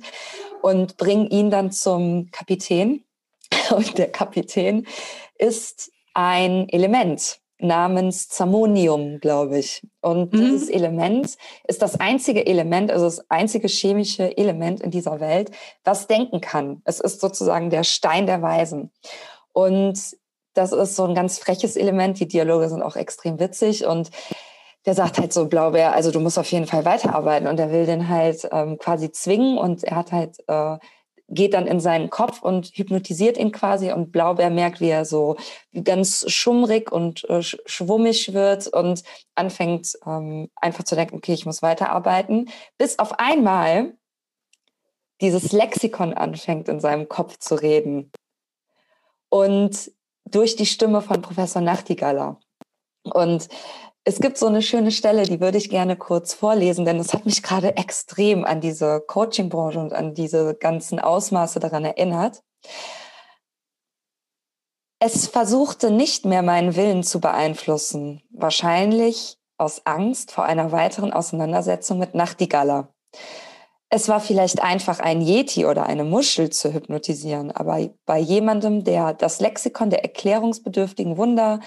[0.63, 3.03] und bringen ihn dann zum Kapitän.
[3.69, 4.87] Und der Kapitän
[5.37, 9.81] ist ein Element namens Zammonium, glaube ich.
[10.01, 10.37] Und mhm.
[10.37, 11.37] dieses Element
[11.67, 15.51] ist das einzige Element, also das einzige chemische Element in dieser Welt,
[15.83, 16.81] das denken kann.
[16.85, 18.91] Es ist sozusagen der Stein der Weisen.
[19.53, 19.99] Und
[20.53, 22.19] das ist so ein ganz freches Element.
[22.19, 24.11] Die Dialoge sind auch extrem witzig und
[24.85, 27.85] der sagt halt so, Blaubeer, also du musst auf jeden Fall weiterarbeiten und er will
[27.85, 30.77] den halt ähm, quasi zwingen und er hat halt äh,
[31.33, 33.91] geht dann in seinen Kopf und hypnotisiert ihn quasi.
[33.91, 35.37] Und Blaubeer merkt, wie er so
[35.83, 39.03] ganz schummrig und äh, schwummig wird und
[39.35, 43.93] anfängt ähm, einfach zu denken, okay, ich muss weiterarbeiten, bis auf einmal
[45.21, 48.11] dieses Lexikon anfängt in seinem Kopf zu reden.
[49.29, 49.91] Und
[50.25, 52.39] durch die Stimme von Professor Nachtigaller.
[53.03, 53.47] Und
[54.05, 57.25] es gibt so eine schöne Stelle, die würde ich gerne kurz vorlesen, denn es hat
[57.25, 62.43] mich gerade extrem an diese Coaching-Branche und an diese ganzen Ausmaße daran erinnert.
[64.99, 71.99] Es versuchte nicht mehr meinen Willen zu beeinflussen, wahrscheinlich aus Angst vor einer weiteren Auseinandersetzung
[71.99, 72.93] mit Nachtigaller.
[73.89, 79.13] Es war vielleicht einfach ein Yeti oder eine Muschel zu hypnotisieren, aber bei jemandem, der
[79.13, 81.59] das Lexikon der erklärungsbedürftigen Wunder,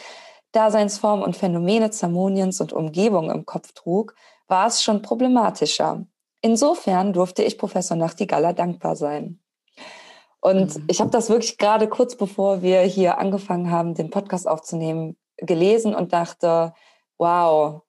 [0.56, 4.14] Daseinsform und Phänomene Zamoniens und Umgebung im Kopf trug,
[4.48, 6.06] war es schon problematischer.
[6.40, 9.40] Insofern durfte ich Professor Nachtigaller dankbar sein.
[10.40, 10.84] Und mhm.
[10.88, 15.94] ich habe das wirklich gerade kurz bevor wir hier angefangen haben, den Podcast aufzunehmen, gelesen
[15.94, 16.72] und dachte,
[17.18, 17.82] wow,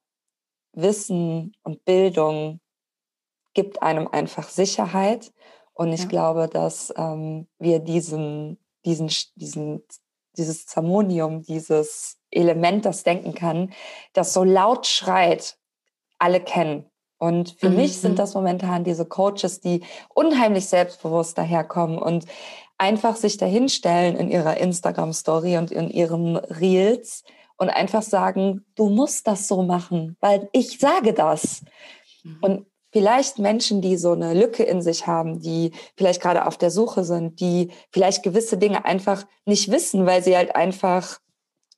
[0.74, 2.60] Wissen und Bildung
[3.54, 5.32] gibt einem einfach Sicherheit.
[5.74, 6.08] Und ich ja.
[6.08, 9.84] glaube, dass ähm, wir diesen, diesen, diesen,
[10.38, 13.74] dieses Zermonium, dieses Element, das denken kann,
[14.14, 15.58] das so laut schreit,
[16.20, 16.86] alle kennen.
[17.18, 17.78] Und für mhm.
[17.78, 18.18] mich sind mhm.
[18.18, 19.82] das momentan diese Coaches, die
[20.14, 22.26] unheimlich selbstbewusst daherkommen und
[22.78, 27.24] einfach sich dahinstellen in ihrer Instagram-Story und in ihren Reels
[27.58, 31.64] und einfach sagen, du musst das so machen, weil ich sage das.
[32.24, 32.38] Mhm.
[32.42, 36.72] Und vielleicht Menschen, die so eine Lücke in sich haben, die vielleicht gerade auf der
[36.72, 41.20] Suche sind, die vielleicht gewisse Dinge einfach nicht wissen, weil sie halt einfach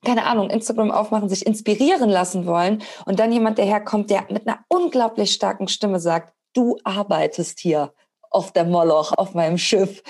[0.04, 4.60] keine Ahnung, Instagram aufmachen, sich inspirieren lassen wollen und dann jemand daherkommt, der mit einer
[4.68, 7.92] unglaublich starken Stimme sagt, du arbeitest hier
[8.30, 10.02] auf der Moloch, auf meinem Schiff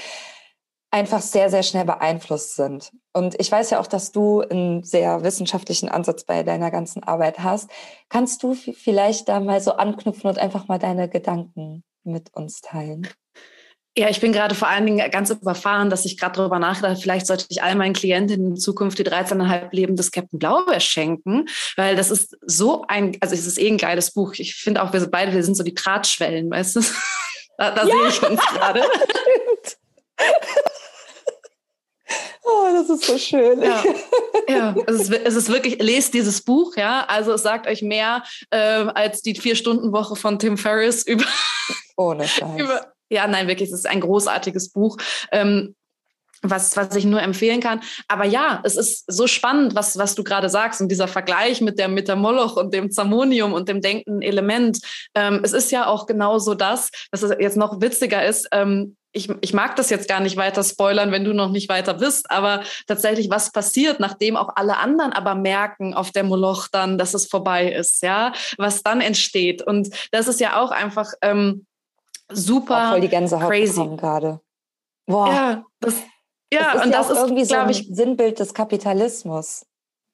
[0.90, 2.90] einfach sehr, sehr schnell beeinflusst sind.
[3.12, 7.40] Und ich weiß ja auch, dass du einen sehr wissenschaftlichen Ansatz bei deiner ganzen Arbeit
[7.40, 7.70] hast.
[8.08, 13.08] Kannst du vielleicht da mal so anknüpfen und einfach mal deine Gedanken mit uns teilen?
[13.96, 17.26] Ja, ich bin gerade vor allen Dingen ganz überfahren, dass ich gerade darüber nachdachte, vielleicht
[17.26, 21.96] sollte ich all meinen Klientinnen in Zukunft die 13,5 Leben des Captain Blaubeer schenken, weil
[21.96, 24.34] das ist so ein, also es ist eh ein geiles Buch.
[24.38, 26.80] Ich finde auch, wir beide, wir sind so die Drahtschwellen, weißt du?
[27.58, 27.94] Da, da ja.
[27.94, 28.80] sehe ich uns gerade.
[32.50, 33.62] Oh, das ist so schön.
[33.62, 33.82] Ja,
[34.48, 34.74] ja.
[34.86, 37.04] Es, ist, es ist wirklich, lest dieses Buch, ja.
[37.08, 41.24] Also es sagt euch mehr äh, als die Vier-Stunden-Woche von Tim Ferriss über.
[41.96, 42.58] Ohne Scheiß.
[42.60, 44.96] Über, ja, nein, wirklich, es ist ein großartiges Buch.
[45.30, 45.74] Ähm,
[46.42, 47.80] was, was ich nur empfehlen kann.
[48.08, 51.78] Aber ja, es ist so spannend, was, was du gerade sagst und dieser Vergleich mit
[51.78, 54.78] der, mit der Moloch und dem Zammonium und dem denkenden Element.
[55.14, 58.48] Ähm, es ist ja auch genauso das, dass es jetzt noch witziger ist.
[58.52, 61.94] Ähm, ich, ich mag das jetzt gar nicht weiter spoilern, wenn du noch nicht weiter
[61.94, 66.96] bist, aber tatsächlich, was passiert, nachdem auch alle anderen aber merken auf der Moloch dann,
[66.96, 69.62] dass es vorbei ist, ja, was dann entsteht.
[69.62, 71.66] Und das ist ja auch einfach ähm,
[72.30, 74.40] super auch voll die Gänsehaut crazy gerade.
[75.06, 75.28] Boah.
[75.28, 75.94] Ja, das,
[76.52, 79.66] ja, das und das ist irgendwie so ein ich, Sinnbild des Kapitalismus.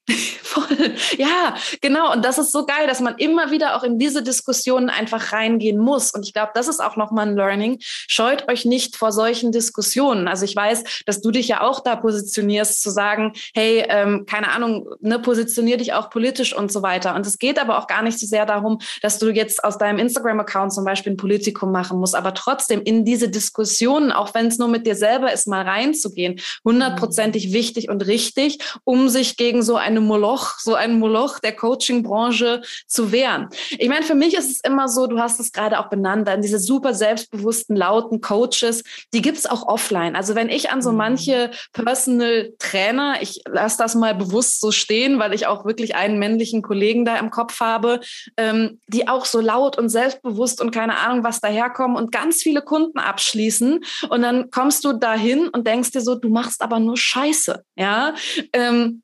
[0.42, 0.94] Voll.
[1.18, 2.12] Ja, genau.
[2.12, 5.78] Und das ist so geil, dass man immer wieder auch in diese Diskussionen einfach reingehen
[5.78, 6.12] muss.
[6.12, 7.78] Und ich glaube, das ist auch nochmal ein Learning.
[7.80, 10.28] Scheut euch nicht vor solchen Diskussionen.
[10.28, 14.52] Also ich weiß, dass du dich ja auch da positionierst, zu sagen, hey, ähm, keine
[14.52, 17.16] Ahnung, ne, positionier dich auch politisch und so weiter.
[17.16, 19.98] Und es geht aber auch gar nicht so sehr darum, dass du jetzt aus deinem
[19.98, 24.58] Instagram-Account zum Beispiel ein Politikum machen musst, aber trotzdem in diese Diskussionen, auch wenn es
[24.58, 29.76] nur mit dir selber ist, mal reinzugehen, hundertprozentig wichtig und richtig, um sich gegen so
[29.76, 33.48] ein eine Moloch, so ein Moloch der Coaching-Branche zu wehren.
[33.70, 36.42] Ich meine, für mich ist es immer so, du hast es gerade auch benannt, dann
[36.42, 38.82] diese super selbstbewussten, lauten Coaches,
[39.12, 40.16] die gibt es auch offline.
[40.16, 40.98] Also wenn ich an so mhm.
[40.98, 46.18] manche Personal Trainer, ich lasse das mal bewusst so stehen, weil ich auch wirklich einen
[46.18, 48.00] männlichen Kollegen da im Kopf habe,
[48.36, 52.62] ähm, die auch so laut und selbstbewusst und keine Ahnung was daherkommen und ganz viele
[52.62, 53.84] Kunden abschließen.
[54.10, 57.62] Und dann kommst du dahin und denkst dir so, du machst aber nur Scheiße.
[57.76, 58.14] Ja,
[58.52, 59.02] ähm,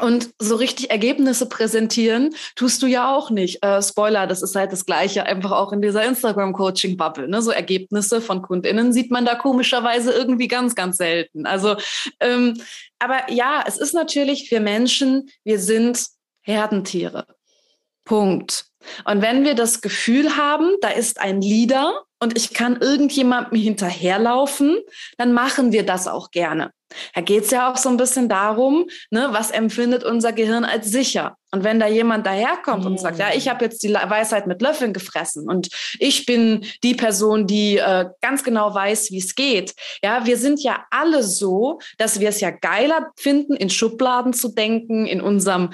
[0.00, 3.62] und so richtig Ergebnisse präsentieren tust du ja auch nicht.
[3.64, 7.28] Äh, Spoiler, das ist halt das Gleiche, einfach auch in dieser Instagram-Coaching-Bubble.
[7.28, 7.42] Ne?
[7.42, 11.46] So Ergebnisse von KundInnen sieht man da komischerweise irgendwie ganz, ganz selten.
[11.46, 11.76] Also,
[12.20, 12.60] ähm,
[12.98, 16.06] aber ja, es ist natürlich für Menschen, wir sind
[16.42, 17.26] Herdentiere.
[18.04, 18.66] Punkt.
[19.04, 24.78] Und wenn wir das Gefühl haben, da ist ein Leader und ich kann irgendjemandem hinterherlaufen,
[25.16, 26.72] dann machen wir das auch gerne.
[27.14, 30.90] Da geht es ja auch so ein bisschen darum, ne, was empfindet unser Gehirn als
[30.90, 31.36] sicher.
[31.50, 34.92] Und wenn da jemand daherkommt und sagt, ja, ich habe jetzt die Weisheit mit Löffeln
[34.92, 39.74] gefressen und ich bin die Person, die äh, ganz genau weiß, wie es geht.
[40.02, 44.48] Ja, wir sind ja alle so, dass wir es ja geiler finden, in Schubladen zu
[44.50, 45.70] denken, in unserem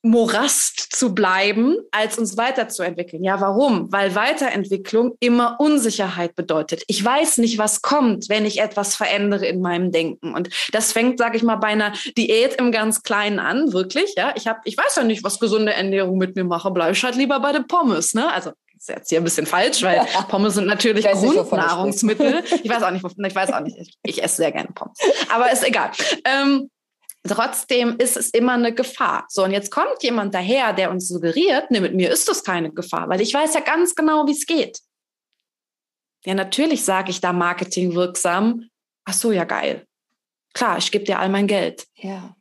[0.00, 3.24] Morast zu bleiben, als uns weiterzuentwickeln.
[3.24, 3.92] Ja, warum?
[3.92, 6.82] Weil Weiterentwicklung immer Unsicherheit bedeutet.
[6.88, 10.34] Ich weiß nicht, was kommt, wenn ich etwas verändere in meinem Denken.
[10.34, 14.14] Und das fängt, sage ich mal, bei einer Diät im ganz Kleinen an, wirklich.
[14.16, 17.02] Ja, ich habe, ich weiß ja nicht, was gesunde Ernährung mit mir mache, bleibe ich
[17.02, 18.12] halt lieber bei den Pommes.
[18.12, 18.30] Ne?
[18.30, 22.44] Also ist jetzt hier ein bisschen falsch, weil Pommes sind natürlich Grundnahrungsmittel.
[22.62, 23.78] Ich weiß auch nicht, ich weiß auch nicht.
[23.78, 24.98] Ich, ich esse sehr gerne Pommes.
[25.32, 25.90] Aber ist egal.
[26.24, 26.68] Ähm,
[27.26, 29.24] Trotzdem ist es immer eine Gefahr.
[29.30, 32.70] So, und jetzt kommt jemand daher, der uns suggeriert, ne, mit mir ist das keine
[32.70, 34.80] Gefahr, weil ich weiß ja ganz genau, wie es geht.
[36.26, 38.68] Ja, natürlich sage ich da marketingwirksam,
[39.04, 39.86] ach so, ja geil.
[40.54, 41.86] Klar, ich gebe dir all mein Geld.
[41.96, 42.34] Ja.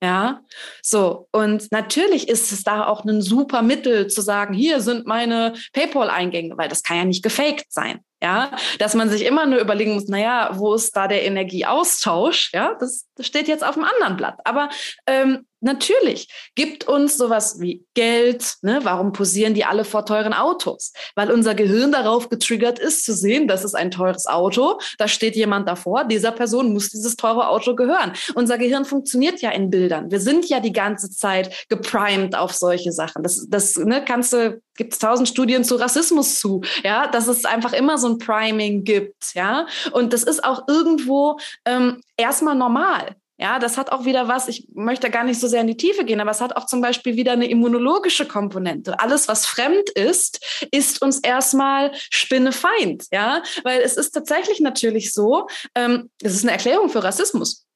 [0.00, 0.42] Ja,
[0.80, 1.28] so.
[1.32, 6.56] Und natürlich ist es da auch ein super Mittel zu sagen, hier sind meine PayPal-Eingänge,
[6.56, 8.00] weil das kann ja nicht gefaked sein.
[8.22, 12.52] Ja, dass man sich immer nur überlegen muss, naja, wo ist da der Energieaustausch?
[12.52, 14.38] Ja, das, das steht jetzt auf dem anderen Blatt.
[14.44, 14.70] Aber
[15.06, 18.54] ähm, Natürlich gibt uns sowas wie Geld.
[18.62, 18.80] Ne?
[18.82, 20.92] Warum posieren die alle vor teuren Autos?
[21.14, 24.78] Weil unser Gehirn darauf getriggert ist, zu sehen, das ist ein teures Auto.
[24.98, 26.04] Da steht jemand davor.
[26.04, 28.12] Dieser Person muss dieses teure Auto gehören.
[28.34, 30.10] Unser Gehirn funktioniert ja in Bildern.
[30.10, 33.22] Wir sind ja die ganze Zeit geprimed auf solche Sachen.
[33.22, 37.44] Das, das ne, kannst du gibt es tausend Studien zu Rassismus zu, ja, dass es
[37.44, 43.16] einfach immer so ein Priming gibt, ja, und das ist auch irgendwo ähm, erstmal normal.
[43.40, 46.04] Ja, das hat auch wieder was, ich möchte gar nicht so sehr in die Tiefe
[46.04, 48.98] gehen, aber es hat auch zum Beispiel wieder eine immunologische Komponente.
[48.98, 55.46] Alles, was fremd ist, ist uns erstmal Spinnefeind, ja, weil es ist tatsächlich natürlich so,
[55.76, 57.67] ähm, es ist eine Erklärung für Rassismus.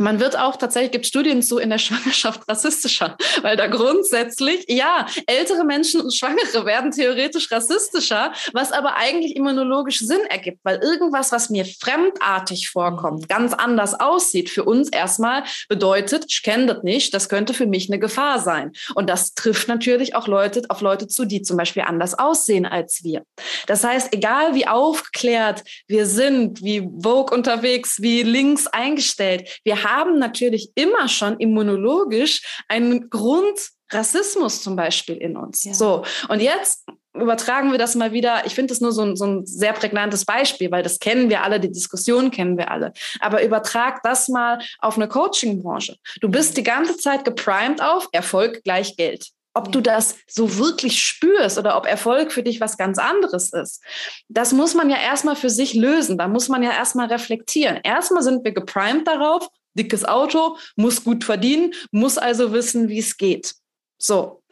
[0.00, 5.06] Man wird auch tatsächlich, gibt Studien zu in der Schwangerschaft rassistischer, weil da grundsätzlich, ja,
[5.26, 11.32] ältere Menschen und Schwangere werden theoretisch rassistischer, was aber eigentlich immunologisch Sinn ergibt, weil irgendwas,
[11.32, 17.12] was mir fremdartig vorkommt, ganz anders aussieht, für uns erstmal bedeutet, ich kenne das nicht,
[17.12, 18.72] das könnte für mich eine Gefahr sein.
[18.94, 23.04] Und das trifft natürlich auch Leute auf Leute zu, die zum Beispiel anders aussehen als
[23.04, 23.22] wir.
[23.66, 29.89] Das heißt, egal wie aufgeklärt wir sind, wie Vogue unterwegs, wie links eingestellt, wir haben
[29.90, 33.58] haben natürlich immer schon immunologisch einen Grund
[33.92, 35.64] Rassismus zum Beispiel in uns.
[35.64, 35.74] Ja.
[35.74, 36.04] So.
[36.28, 36.84] Und jetzt
[37.14, 38.46] übertragen wir das mal wieder.
[38.46, 41.42] Ich finde das nur so ein, so ein sehr prägnantes Beispiel, weil das kennen wir
[41.42, 42.92] alle, die Diskussion kennen wir alle.
[43.20, 45.96] Aber übertrag das mal auf eine Coaching-Branche.
[46.20, 49.30] Du bist die ganze Zeit geprimed auf Erfolg gleich Geld.
[49.52, 53.82] Ob du das so wirklich spürst oder ob Erfolg für dich was ganz anderes ist,
[54.28, 56.16] das muss man ja erstmal für sich lösen.
[56.16, 57.80] Da muss man ja erstmal reflektieren.
[57.82, 63.16] Erstmal sind wir geprimed darauf, dickes Auto, muss gut verdienen, muss also wissen, wie es
[63.16, 63.54] geht.
[63.98, 64.42] So.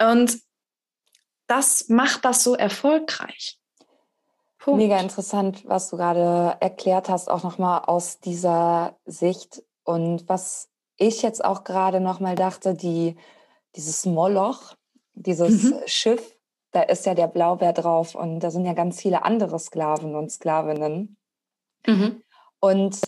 [0.00, 0.38] Und
[1.46, 3.58] das macht das so erfolgreich.
[4.58, 4.80] Punkt.
[4.80, 9.62] Mega interessant, was du gerade erklärt hast, auch nochmal aus dieser Sicht.
[9.84, 13.16] Und was ich jetzt auch gerade nochmal dachte, die,
[13.76, 14.74] dieses Moloch,
[15.12, 15.80] dieses mhm.
[15.86, 16.36] Schiff,
[16.72, 20.32] da ist ja der Blaubeer drauf und da sind ja ganz viele andere Sklaven und
[20.32, 21.16] Sklavinnen.
[21.86, 22.22] Mhm.
[22.58, 23.00] Und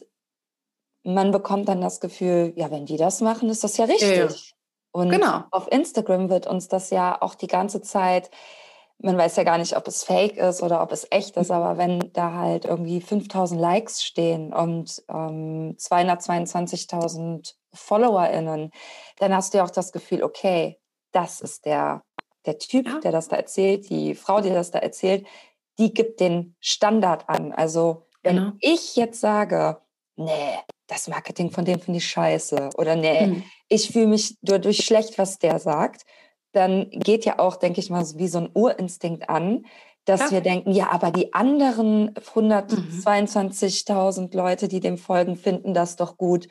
[1.07, 4.17] man bekommt dann das Gefühl, ja, wenn die das machen, ist das ja richtig.
[4.19, 4.57] Ja,
[4.91, 5.45] Und genau.
[5.53, 8.31] auf Instagram wird uns das ja auch die ganze Zeit,
[8.99, 11.79] man weiß ja gar nicht, ob es fake ist oder ob es echt ist, aber
[11.79, 18.73] wenn da halt irgendwie 5000 Likes stehen und ähm, 222.000 FollowerInnen,
[19.19, 20.81] dann hast du ja auch das Gefühl, okay,
[21.13, 22.03] das ist der,
[22.47, 22.99] der Typ, ja.
[22.99, 25.25] der das da erzählt, die Frau, die das da erzählt,
[25.79, 27.53] die gibt den Standard an.
[27.53, 28.53] Also wenn genau.
[28.61, 29.79] ich jetzt sage,
[30.17, 33.43] nee, das Marketing von dem finde ich scheiße oder nee, mhm.
[33.69, 36.03] ich fühle mich dadurch schlecht, was der sagt,
[36.53, 39.65] dann geht ja auch, denke ich mal, wie so ein Urinstinkt an,
[40.07, 40.31] dass ja.
[40.31, 44.31] wir denken, ja, aber die anderen 122.000 mhm.
[44.33, 46.49] Leute, die dem folgen, finden das doch gut.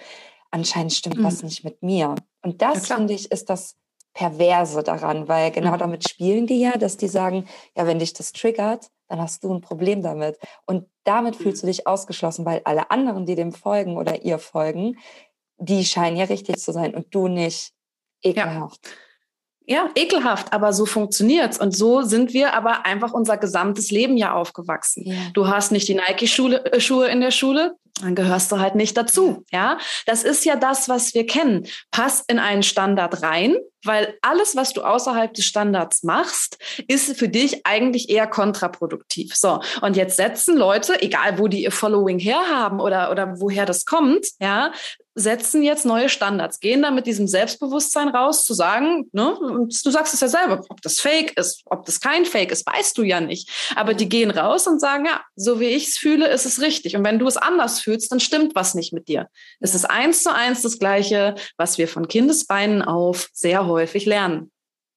[0.52, 1.24] Anscheinend stimmt mhm.
[1.24, 2.16] was nicht mit mir.
[2.44, 3.78] Und das, ja, finde ich, ist das
[4.14, 5.80] Perverse daran, weil genau mhm.
[5.80, 9.54] damit spielen die ja, dass die sagen, ja, wenn dich das triggert, dann hast du
[9.54, 10.38] ein Problem damit.
[10.66, 14.98] Und damit fühlst du dich ausgeschlossen, weil alle anderen, die dem folgen oder ihr folgen,
[15.58, 17.72] die scheinen ja richtig zu sein und du nicht.
[18.22, 18.80] Ekelhaft.
[18.84, 18.92] Ja.
[19.68, 24.34] Ja, ekelhaft, aber so funktioniert's und so sind wir aber einfach unser gesamtes Leben ja
[24.34, 25.08] aufgewachsen.
[25.08, 25.16] Ja.
[25.34, 29.46] Du hast nicht die Nike-Schuhe äh, in der Schule, dann gehörst du halt nicht dazu.
[29.52, 31.68] Ja, das ist ja das, was wir kennen.
[31.92, 37.30] Passt in einen Standard rein, weil alles, was du außerhalb des Standards machst, ist für
[37.30, 39.34] dich eigentlich eher kontraproduktiv.
[39.36, 43.86] So, und jetzt setzen Leute, egal wo die ihr Following herhaben oder, oder woher das
[43.86, 44.74] kommt, ja,
[45.16, 50.14] setzen jetzt neue Standards, gehen da mit diesem Selbstbewusstsein raus, zu sagen, ne, du sagst
[50.14, 53.22] es ja selber, ob das Fake ist, ob das kein Fake ist, weißt du ja
[53.22, 53.50] nicht.
[53.76, 56.98] Aber die gehen raus und sagen, ja, so wie ich es fühle, ist es richtig.
[56.98, 59.30] Und wenn du es anders fühlst, dann stimmt was nicht mit dir.
[59.62, 64.52] Es ist eins zu eins das Gleiche, was wir von Kindesbeinen auf sehr häufig lernen.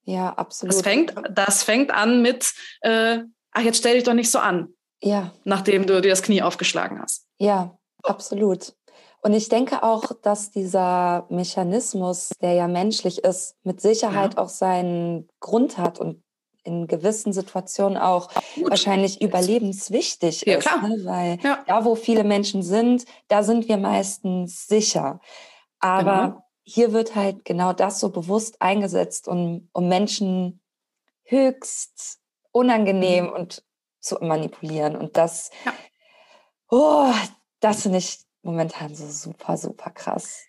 [0.05, 0.75] Ja, absolut.
[0.75, 3.21] Das fängt, das fängt an mit, äh,
[3.53, 4.75] ach, jetzt stell dich doch nicht so an.
[5.01, 5.33] Ja.
[5.45, 7.27] Nachdem du dir das Knie aufgeschlagen hast.
[7.39, 8.73] Ja, absolut.
[9.23, 14.43] Und ich denke auch, dass dieser Mechanismus, der ja menschlich ist, mit Sicherheit ja.
[14.43, 16.23] auch seinen Grund hat und
[16.64, 18.71] in gewissen Situationen auch Gut.
[18.71, 20.66] wahrscheinlich überlebenswichtig ja, ist.
[20.66, 21.01] Ne?
[21.05, 21.64] Weil ja.
[21.66, 25.21] da, wo viele Menschen sind, da sind wir meistens sicher.
[25.81, 26.45] Aber genau.
[26.64, 30.61] hier wird halt genau das so bewusst eingesetzt, um, um Menschen
[31.25, 32.19] höchst
[32.53, 33.33] unangenehm mhm.
[33.33, 33.64] und
[34.01, 34.95] zu manipulieren.
[34.97, 35.51] Und das,
[36.71, 37.12] oh,
[37.61, 40.46] das finde ich momentan so super, super krass.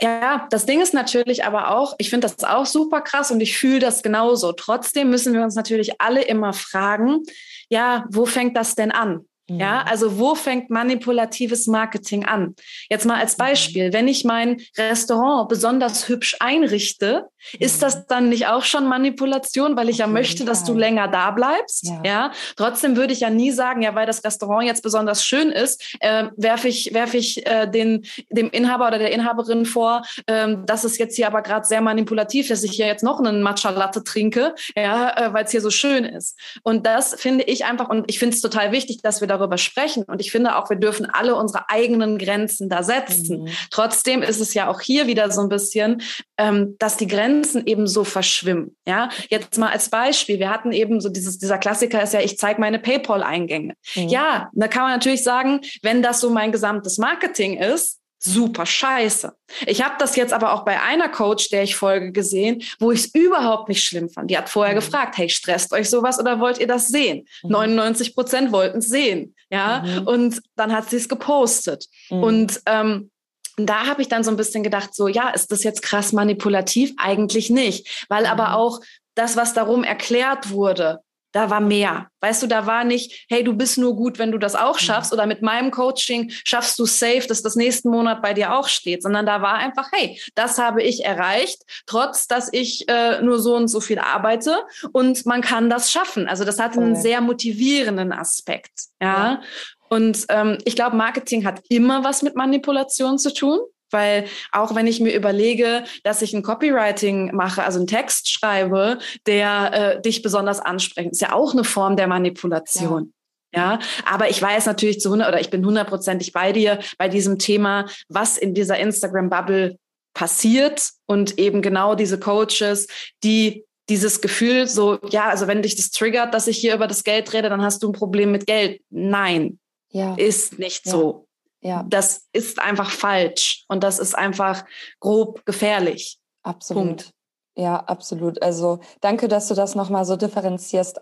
[0.00, 3.56] Ja, das Ding ist natürlich aber auch, ich finde das auch super krass und ich
[3.56, 4.52] fühle das genauso.
[4.52, 7.22] Trotzdem müssen wir uns natürlich alle immer fragen,
[7.68, 9.28] ja, wo fängt das denn an?
[9.48, 9.88] Ja, mhm.
[9.88, 12.54] also wo fängt manipulatives Marketing an?
[12.88, 13.42] Jetzt mal als mhm.
[13.42, 17.28] Beispiel, wenn ich mein Restaurant besonders hübsch einrichte,
[17.58, 21.30] ist das dann nicht auch schon Manipulation, weil ich ja möchte, dass du länger da
[21.30, 21.86] bleibst?
[21.86, 22.02] Ja.
[22.04, 22.32] ja.
[22.56, 26.28] Trotzdem würde ich ja nie sagen, ja, weil das Restaurant jetzt besonders schön ist, äh,
[26.36, 30.96] werfe ich, werf ich äh, den, dem Inhaber oder der Inhaberin vor, äh, dass es
[30.96, 34.54] jetzt hier aber gerade sehr manipulativ, dass ich hier jetzt noch einen Matcha Latte trinke,
[34.74, 36.38] ja, äh, weil es hier so schön ist.
[36.62, 39.58] Und das finde ich einfach, und ich finde es total wichtig, dass wir da darüber
[39.58, 40.04] sprechen.
[40.04, 43.42] Und ich finde auch, wir dürfen alle unsere eigenen Grenzen da setzen.
[43.42, 43.48] Mhm.
[43.70, 46.02] Trotzdem ist es ja auch hier wieder so ein bisschen,
[46.38, 48.76] ähm, dass die Grenzen eben so verschwimmen.
[48.86, 50.38] Ja, jetzt mal als Beispiel.
[50.38, 53.74] Wir hatten eben so dieses, dieser Klassiker ist ja, ich zeige meine PayPal-Eingänge.
[53.94, 54.08] Mhm.
[54.08, 59.32] Ja, da kann man natürlich sagen, wenn das so mein gesamtes Marketing ist, super scheiße.
[59.66, 63.00] Ich habe das jetzt aber auch bei einer Coach, der ich folge, gesehen, wo ich
[63.00, 64.30] es überhaupt nicht schlimm fand.
[64.30, 64.80] Die hat vorher mhm.
[64.80, 67.26] gefragt, hey, stresst euch sowas oder wollt ihr das sehen?
[67.42, 67.50] Mhm.
[67.50, 69.34] 99 Prozent wollten es sehen.
[69.50, 70.06] Ja, mhm.
[70.06, 71.86] und dann hat sie es gepostet.
[72.10, 72.22] Mhm.
[72.22, 73.10] Und ähm,
[73.56, 76.92] da habe ich dann so ein bisschen gedacht, so, ja, ist das jetzt krass manipulativ?
[76.96, 78.54] Eigentlich nicht, weil aber mhm.
[78.54, 78.80] auch
[79.14, 81.00] das, was darum erklärt wurde,
[81.34, 82.06] da war mehr.
[82.20, 84.84] Weißt du, da war nicht, hey, du bist nur gut, wenn du das auch mhm.
[84.84, 88.68] schaffst oder mit meinem Coaching schaffst du safe, dass das nächsten Monat bei dir auch
[88.68, 93.40] steht, sondern da war einfach, hey, das habe ich erreicht, trotz dass ich äh, nur
[93.40, 94.56] so und so viel arbeite
[94.92, 96.28] und man kann das schaffen.
[96.28, 98.84] Also das hat einen sehr motivierenden Aspekt.
[99.02, 99.06] Ja.
[99.06, 99.42] ja.
[99.88, 103.58] Und ähm, ich glaube, Marketing hat immer was mit Manipulation zu tun.
[103.94, 108.98] Weil auch wenn ich mir überlege, dass ich ein Copywriting mache, also einen Text schreibe,
[109.26, 113.04] der äh, dich besonders anspricht, ist ja auch eine Form der Manipulation.
[113.04, 113.08] Ja.
[113.56, 117.38] Ja, aber ich weiß natürlich zu 100 oder ich bin hundertprozentig bei dir bei diesem
[117.38, 119.78] Thema, was in dieser Instagram-Bubble
[120.12, 122.88] passiert und eben genau diese Coaches,
[123.22, 127.04] die dieses Gefühl so, ja, also wenn dich das triggert, dass ich hier über das
[127.04, 128.80] Geld rede, dann hast du ein Problem mit Geld.
[128.90, 129.58] Nein,
[129.90, 130.14] ja.
[130.16, 130.92] ist nicht ja.
[130.92, 131.23] so.
[131.64, 131.84] Ja.
[131.88, 134.64] Das ist einfach falsch und das ist einfach
[135.00, 136.18] grob gefährlich.
[136.42, 136.84] Absolut.
[136.84, 137.10] Punkt.
[137.56, 138.42] Ja, absolut.
[138.42, 141.00] Also danke, dass du das nochmal so differenzierst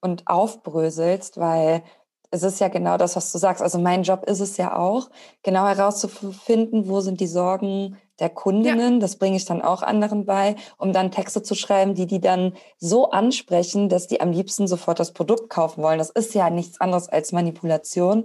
[0.00, 1.84] und aufbröselst, weil
[2.32, 3.62] es ist ja genau das, was du sagst.
[3.62, 5.10] Also mein Job ist es ja auch,
[5.42, 8.94] genau herauszufinden, wo sind die Sorgen der Kundinnen.
[8.94, 8.98] Ja.
[9.00, 12.54] Das bringe ich dann auch anderen bei, um dann Texte zu schreiben, die die dann
[12.78, 15.98] so ansprechen, dass die am liebsten sofort das Produkt kaufen wollen.
[15.98, 18.24] Das ist ja nichts anderes als Manipulation.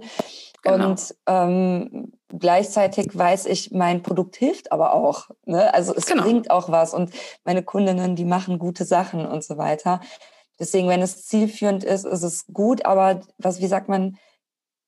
[0.62, 0.90] Genau.
[0.90, 5.28] Und ähm, gleichzeitig weiß ich, mein Produkt hilft aber auch.
[5.44, 5.72] Ne?
[5.72, 6.24] Also es genau.
[6.24, 7.12] bringt auch was und
[7.44, 10.00] meine Kundinnen, die machen gute Sachen und so weiter.
[10.58, 14.18] Deswegen, wenn es zielführend ist, ist es gut, aber was, wie sagt man,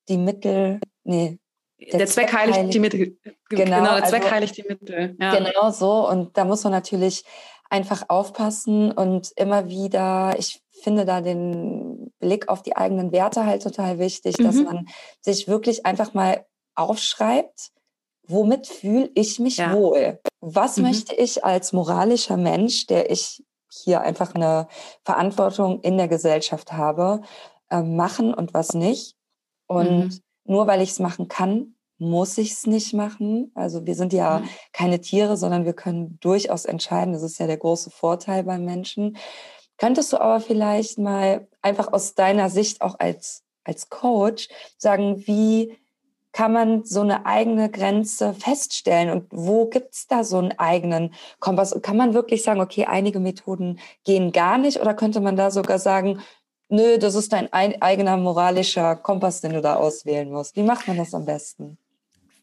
[0.09, 1.39] die Mittel, nee.
[1.79, 3.17] Der, der Zweck, Zweck heiligt die Mittel.
[3.49, 5.15] Genau, genau der Zweck also, heiligt die Mittel.
[5.19, 5.35] Ja.
[5.35, 6.07] Genau so.
[6.07, 7.23] Und da muss man natürlich
[7.69, 13.63] einfach aufpassen und immer wieder, ich finde da den Blick auf die eigenen Werte halt
[13.63, 14.43] total wichtig, mhm.
[14.43, 14.87] dass man
[15.21, 17.71] sich wirklich einfach mal aufschreibt,
[18.27, 19.73] womit fühle ich mich ja.
[19.73, 20.19] wohl?
[20.39, 20.83] Was mhm.
[20.83, 24.67] möchte ich als moralischer Mensch, der ich hier einfach eine
[25.03, 27.21] Verantwortung in der Gesellschaft habe,
[27.69, 29.15] äh, machen und was nicht?
[29.67, 30.19] Und mhm.
[30.45, 33.51] nur weil ich es machen kann, muss ich es nicht machen.
[33.53, 34.49] Also wir sind ja mhm.
[34.73, 37.13] keine Tiere, sondern wir können durchaus entscheiden.
[37.13, 39.17] Das ist ja der große Vorteil beim Menschen.
[39.81, 45.75] Könntest du aber vielleicht mal einfach aus deiner Sicht auch als, als Coach sagen, wie
[46.33, 51.75] kann man so eine eigene Grenze feststellen und wo gibt's da so einen eigenen Kompass?
[51.81, 55.79] Kann man wirklich sagen, okay, einige Methoden gehen gar nicht oder könnte man da sogar
[55.79, 56.21] sagen,
[56.69, 60.55] nö, das ist dein eigener moralischer Kompass, den du da auswählen musst?
[60.55, 61.79] Wie macht man das am besten?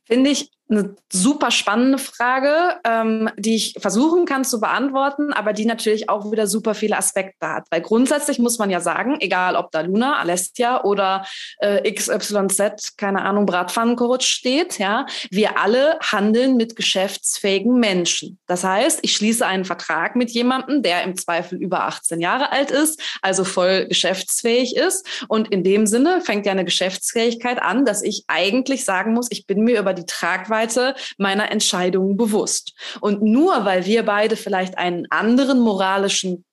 [0.02, 5.64] Finde ich eine super spannende Frage, ähm, die ich versuchen kann zu beantworten, aber die
[5.64, 7.66] natürlich auch wieder super viele Aspekte hat.
[7.70, 11.24] Weil grundsätzlich muss man ja sagen, egal ob da Luna, Alestia oder
[11.60, 18.38] äh, XYZ, keine Ahnung, Bratpfannencoach steht, ja, wir alle handeln mit geschäftsfähigen Menschen.
[18.46, 22.70] Das heißt, ich schließe einen Vertrag mit jemandem, der im Zweifel über 18 Jahre alt
[22.70, 25.06] ist, also voll geschäftsfähig ist.
[25.28, 29.46] Und in dem Sinne fängt ja eine Geschäftsfähigkeit an, dass ich eigentlich sagen muss, ich
[29.46, 32.74] bin mir über die Tragweite Reichweite meiner Entscheidungen bewusst.
[33.00, 36.44] Und nur weil wir beide vielleicht einen anderen moralischen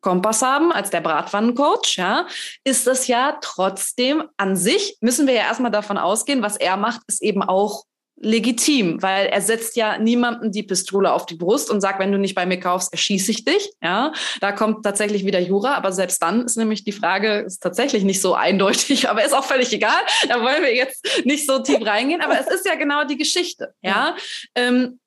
[0.00, 2.26] Kompass haben als der Bratpfannencoach, ja,
[2.62, 7.00] ist das ja trotzdem an sich, müssen wir ja erstmal davon ausgehen, was er macht,
[7.06, 7.84] ist eben auch
[8.16, 12.18] legitim, weil er setzt ja niemandem die Pistole auf die Brust und sagt, wenn du
[12.18, 13.72] nicht bei mir kaufst, erschieße ich dich.
[13.82, 18.04] Ja, da kommt tatsächlich wieder Jura, aber selbst dann ist nämlich die Frage, ist tatsächlich
[18.04, 20.00] nicht so eindeutig, aber ist auch völlig egal.
[20.28, 23.74] Da wollen wir jetzt nicht so tief reingehen, aber es ist ja genau die Geschichte.
[23.82, 24.16] Ja,
[24.54, 25.00] ähm,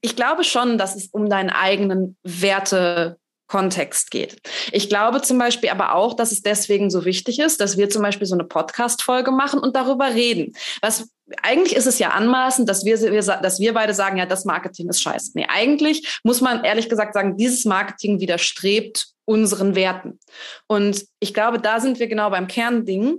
[0.00, 3.18] ich glaube schon, dass es um deinen eigenen Werte
[3.52, 4.38] Kontext geht.
[4.72, 8.00] Ich glaube zum Beispiel aber auch, dass es deswegen so wichtig ist, dass wir zum
[8.00, 10.54] Beispiel so eine Podcast-Folge machen und darüber reden.
[10.80, 11.10] Was
[11.42, 14.88] eigentlich ist es ja anmaßend, dass wir, wir, dass wir beide sagen, ja, das Marketing
[14.88, 15.32] ist scheiße.
[15.34, 20.18] Nee, eigentlich muss man ehrlich gesagt sagen, dieses Marketing widerstrebt unseren Werten.
[20.66, 23.18] Und ich glaube, da sind wir genau beim Kernding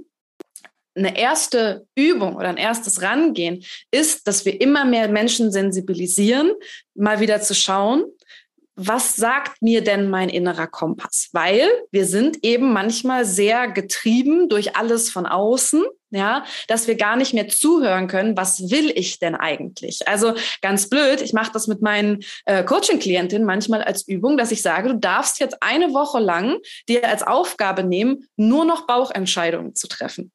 [0.96, 6.52] eine erste Übung oder ein erstes Rangehen ist, dass wir immer mehr Menschen sensibilisieren,
[6.94, 8.04] mal wieder zu schauen,
[8.76, 11.30] was sagt mir denn mein innerer Kompass?
[11.32, 17.16] Weil wir sind eben manchmal sehr getrieben durch alles von außen, ja, dass wir gar
[17.16, 20.08] nicht mehr zuhören können, was will ich denn eigentlich?
[20.08, 24.62] Also ganz blöd, ich mache das mit meinen äh, Coaching-Klientinnen manchmal als Übung, dass ich
[24.62, 26.58] sage, du darfst jetzt eine Woche lang
[26.88, 30.32] dir als Aufgabe nehmen, nur noch Bauchentscheidungen zu treffen.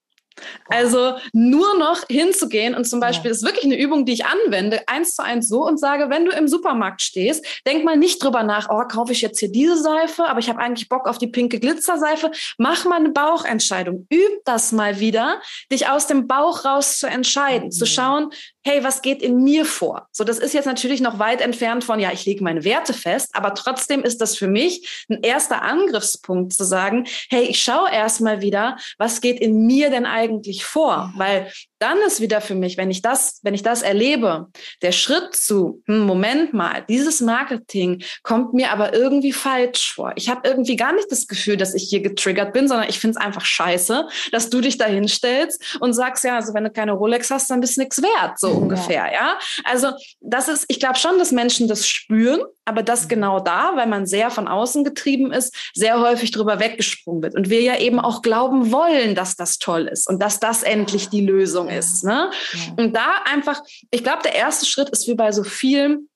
[0.68, 3.34] Also nur noch hinzugehen und zum Beispiel, ja.
[3.34, 6.32] ist wirklich eine Übung, die ich anwende, eins zu eins so und sage, wenn du
[6.32, 10.26] im Supermarkt stehst, denk mal nicht drüber nach, oh, kaufe ich jetzt hier diese Seife,
[10.26, 12.30] aber ich habe eigentlich Bock auf die pinke Glitzerseife.
[12.58, 14.06] Mach mal eine Bauchentscheidung.
[14.12, 17.72] Üb das mal wieder, dich aus dem Bauch raus zu entscheiden, mhm.
[17.72, 18.30] zu schauen,
[18.68, 20.08] hey, was geht in mir vor?
[20.12, 23.30] So, das ist jetzt natürlich noch weit entfernt von, ja, ich lege meine Werte fest,
[23.32, 28.42] aber trotzdem ist das für mich ein erster Angriffspunkt zu sagen, hey, ich schaue erstmal
[28.42, 31.12] wieder, was geht in mir denn eigentlich vor?
[31.16, 34.48] Weil dann ist wieder für mich, wenn ich das, wenn ich das erlebe,
[34.82, 40.12] der Schritt zu, hm, Moment mal, dieses Marketing kommt mir aber irgendwie falsch vor.
[40.16, 43.18] Ich habe irgendwie gar nicht das Gefühl, dass ich hier getriggert bin, sondern ich finde
[43.18, 46.92] es einfach scheiße, dass du dich da hinstellst und sagst, ja, also wenn du keine
[46.92, 48.54] Rolex hast, dann bist du nichts wert, so ja.
[48.54, 49.38] ungefähr, ja.
[49.64, 53.08] Also das ist, ich glaube schon, dass Menschen das spüren, aber das mhm.
[53.08, 57.34] genau da, weil man sehr von außen getrieben ist, sehr häufig drüber weggesprungen wird.
[57.34, 61.08] Und wir ja eben auch glauben wollen, dass das toll ist und dass das endlich
[61.08, 62.04] die Lösung ist.
[62.04, 62.30] Ne?
[62.76, 66.08] Und da einfach, ich glaube, der erste Schritt ist wie bei so vielen,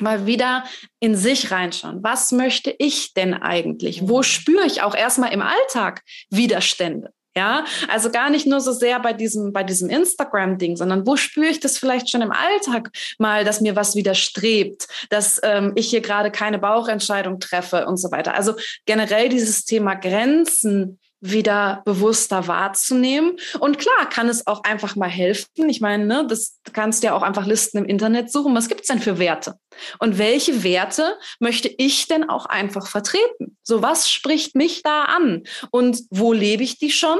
[0.00, 0.64] mal wieder
[0.98, 2.02] in sich reinschauen.
[2.02, 4.08] Was möchte ich denn eigentlich?
[4.08, 4.22] Wo mhm.
[4.24, 7.12] spüre ich auch erstmal im Alltag Widerstände?
[7.36, 11.46] Ja, also gar nicht nur so sehr bei diesem, bei diesem Instagram-Ding, sondern wo spüre
[11.46, 16.00] ich das vielleicht schon im Alltag mal, dass mir was widerstrebt, dass ähm, ich hier
[16.00, 18.34] gerade keine Bauchentscheidung treffe und so weiter.
[18.34, 18.54] Also
[18.84, 23.36] generell dieses Thema Grenzen wieder bewusster wahrzunehmen.
[23.58, 25.68] Und klar kann es auch einfach mal helfen.
[25.68, 28.54] Ich meine, ne, das kannst du ja auch einfach Listen im Internet suchen.
[28.54, 29.58] Was gibt's denn für Werte?
[29.98, 33.56] Und welche Werte möchte ich denn auch einfach vertreten?
[33.62, 35.44] So, was spricht mich da an?
[35.70, 37.18] Und wo lebe ich die schon?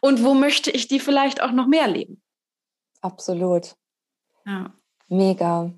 [0.00, 2.22] Und wo möchte ich die vielleicht auch noch mehr leben?
[3.00, 3.74] Absolut.
[4.46, 4.72] Ja.
[5.08, 5.72] Mega.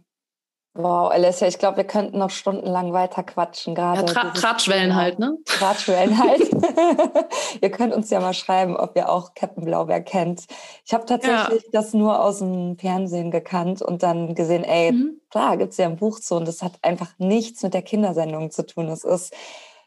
[0.77, 3.77] Wow, Alessia, ich glaube, wir könnten noch stundenlang weiter quatschen.
[3.77, 5.39] Gerade ja, Tra Tratschwellen halt, ne?
[5.45, 6.51] Tratschwellen halt.
[7.61, 10.47] ihr könnt uns ja mal schreiben, ob ihr auch Captain Blaubeer kennt.
[10.85, 11.68] Ich habe tatsächlich ja.
[11.70, 15.20] das nur aus dem Fernsehen gekannt und dann gesehen, ey, mhm.
[15.31, 18.66] klar, gibt's ja ein Buch zu und das hat einfach nichts mit der Kindersendung zu
[18.66, 18.89] tun.
[18.89, 19.33] Es ist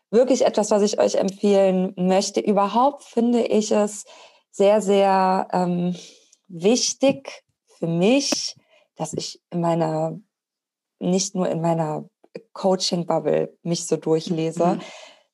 [0.10, 2.40] wirklich etwas, was ich euch empfehlen möchte.
[2.40, 4.06] Überhaupt finde ich es
[4.52, 5.98] sehr, sehr ähm,
[6.48, 7.44] wichtig
[7.78, 8.56] für mich,
[8.96, 10.18] dass ich in meiner
[11.00, 12.06] nicht nur in meiner
[12.54, 14.82] Coaching-Bubble mich so durchlese, mhm.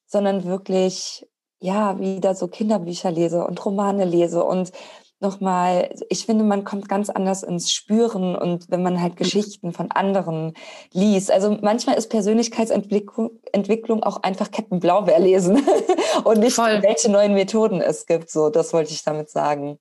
[0.06, 1.28] sondern wirklich,
[1.60, 4.72] ja, wieder so Kinderbücher lese und Romane lese und
[5.24, 9.90] nochmal, ich finde, man kommt ganz anders ins Spüren und wenn man halt Geschichten von
[9.90, 10.54] anderen
[10.92, 11.32] liest.
[11.32, 15.64] Also manchmal ist Persönlichkeitsentwicklung Entwicklung auch einfach Captain Blaubeer lesen
[16.26, 16.84] und nicht, Voll.
[16.84, 18.30] welche neuen Methoden es gibt.
[18.30, 19.80] So, das wollte ich damit sagen.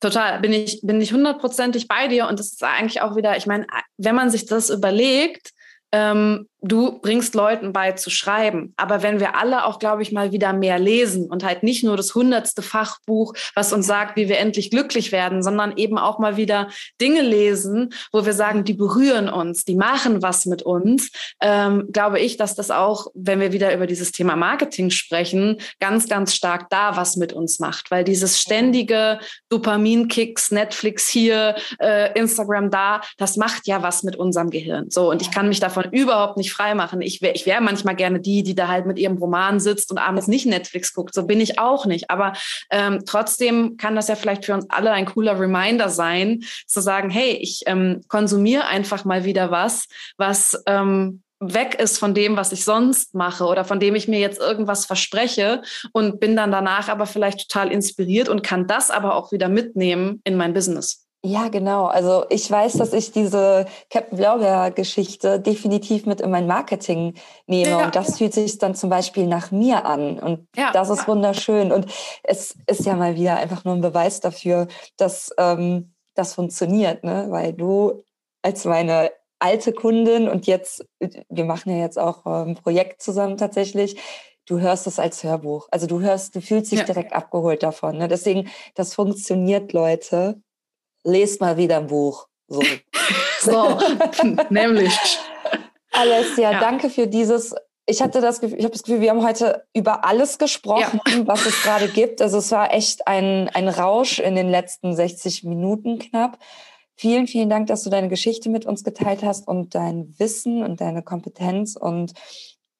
[0.00, 2.28] Total, bin ich, bin ich hundertprozentig bei dir.
[2.28, 5.50] Und das ist eigentlich auch wieder, ich meine, wenn man sich das überlegt,
[5.90, 8.72] ähm, du bringst Leuten bei zu schreiben.
[8.76, 11.96] Aber wenn wir alle auch, glaube ich, mal wieder mehr lesen und halt nicht nur
[11.96, 16.36] das hundertste Fachbuch, was uns sagt, wie wir endlich glücklich werden, sondern eben auch mal
[16.36, 16.68] wieder
[17.00, 22.18] Dinge lesen, wo wir sagen, die berühren uns, die machen was mit uns, ähm, glaube
[22.18, 26.70] ich, dass das auch, wenn wir wieder über dieses Thema Marketing sprechen, ganz, ganz stark
[26.70, 27.90] da was mit uns macht.
[27.90, 34.50] Weil dieses ständige Dopaminkicks, Netflix hier, äh, Instagram da, das macht ja was mit unserem
[34.50, 34.90] Gehirn.
[34.90, 37.00] So, und ich kann mich davon überhaupt nicht frei machen.
[37.00, 39.98] Ich wäre ich wär manchmal gerne die, die da halt mit ihrem Roman sitzt und
[39.98, 41.14] abends nicht Netflix guckt.
[41.14, 42.10] So bin ich auch nicht.
[42.10, 42.32] Aber
[42.70, 47.10] ähm, trotzdem kann das ja vielleicht für uns alle ein cooler Reminder sein, zu sagen,
[47.10, 49.86] hey, ich ähm, konsumiere einfach mal wieder was,
[50.16, 54.18] was ähm, weg ist von dem, was ich sonst mache oder von dem ich mir
[54.18, 59.14] jetzt irgendwas verspreche und bin dann danach aber vielleicht total inspiriert und kann das aber
[59.14, 61.07] auch wieder mitnehmen in mein Business.
[61.24, 61.86] Ja, genau.
[61.86, 67.14] Also ich weiß, dass ich diese Captain Blaubeer-Geschichte definitiv mit in mein Marketing
[67.46, 67.70] nehme.
[67.70, 67.84] Ja.
[67.84, 70.20] Und das fühlt sich dann zum Beispiel nach mir an.
[70.20, 70.70] Und ja.
[70.70, 71.72] das ist wunderschön.
[71.72, 71.86] Und
[72.22, 77.26] es ist ja mal wieder einfach nur ein Beweis dafür, dass ähm, das funktioniert, ne?
[77.30, 78.04] Weil du
[78.42, 79.10] als meine
[79.40, 84.00] alte Kundin und jetzt, wir machen ja jetzt auch ein Projekt zusammen tatsächlich.
[84.46, 85.68] Du hörst es als Hörbuch.
[85.70, 86.84] Also du hörst, du fühlst dich ja.
[86.84, 87.98] direkt abgeholt davon.
[87.98, 88.08] Ne?
[88.08, 90.40] Deswegen, das funktioniert, Leute.
[91.04, 92.26] Lest mal wieder ein Buch.
[92.48, 92.62] So,
[93.40, 93.78] so
[94.50, 94.96] nämlich.
[95.92, 96.60] Alessia, ja.
[96.60, 97.54] danke für dieses
[97.88, 101.26] ich hatte das Gefühl, ich habe das Gefühl, wir haben heute über alles gesprochen, ja.
[101.26, 102.20] was es gerade gibt.
[102.20, 106.38] Also es war echt ein, ein Rausch in den letzten 60 Minuten knapp.
[106.96, 110.82] Vielen, vielen Dank, dass du deine Geschichte mit uns geteilt hast und dein Wissen und
[110.82, 112.12] deine Kompetenz und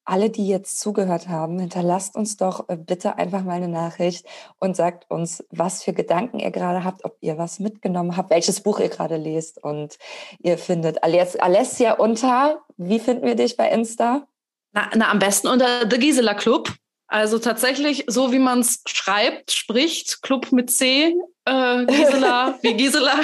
[0.08, 4.26] alle, die jetzt zugehört haben, hinterlasst uns doch äh, bitte einfach mal eine Nachricht
[4.58, 8.60] und sagt uns, was für Gedanken ihr gerade habt, ob ihr was mitgenommen habt, welches
[8.60, 9.98] Buch ihr gerade lest und
[10.38, 14.26] ihr findet Alessia unter, wie finden wir dich bei Insta?
[14.72, 16.72] Na, na, am besten unter The Gisela Club.
[17.06, 21.14] Also tatsächlich so, wie man es schreibt, spricht, Club mit C,
[21.46, 23.14] äh, Gisela, wie Gisela.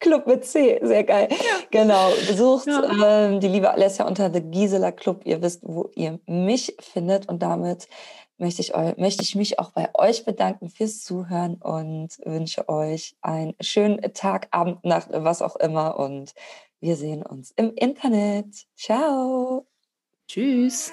[0.00, 1.28] Club mit C, sehr geil.
[1.30, 1.36] Ja.
[1.70, 3.26] Genau, besucht ja.
[3.26, 5.22] ähm, die liebe Alessia unter The Gisela Club.
[5.24, 7.88] Ihr wisst, wo ihr mich findet und damit
[8.38, 13.16] möchte ich, euch, möchte ich mich auch bei euch bedanken fürs Zuhören und wünsche euch
[13.20, 16.32] einen schönen Tag, Abend, Nacht, was auch immer und
[16.80, 18.66] wir sehen uns im Internet.
[18.76, 19.66] Ciao!
[20.28, 20.92] Tschüss.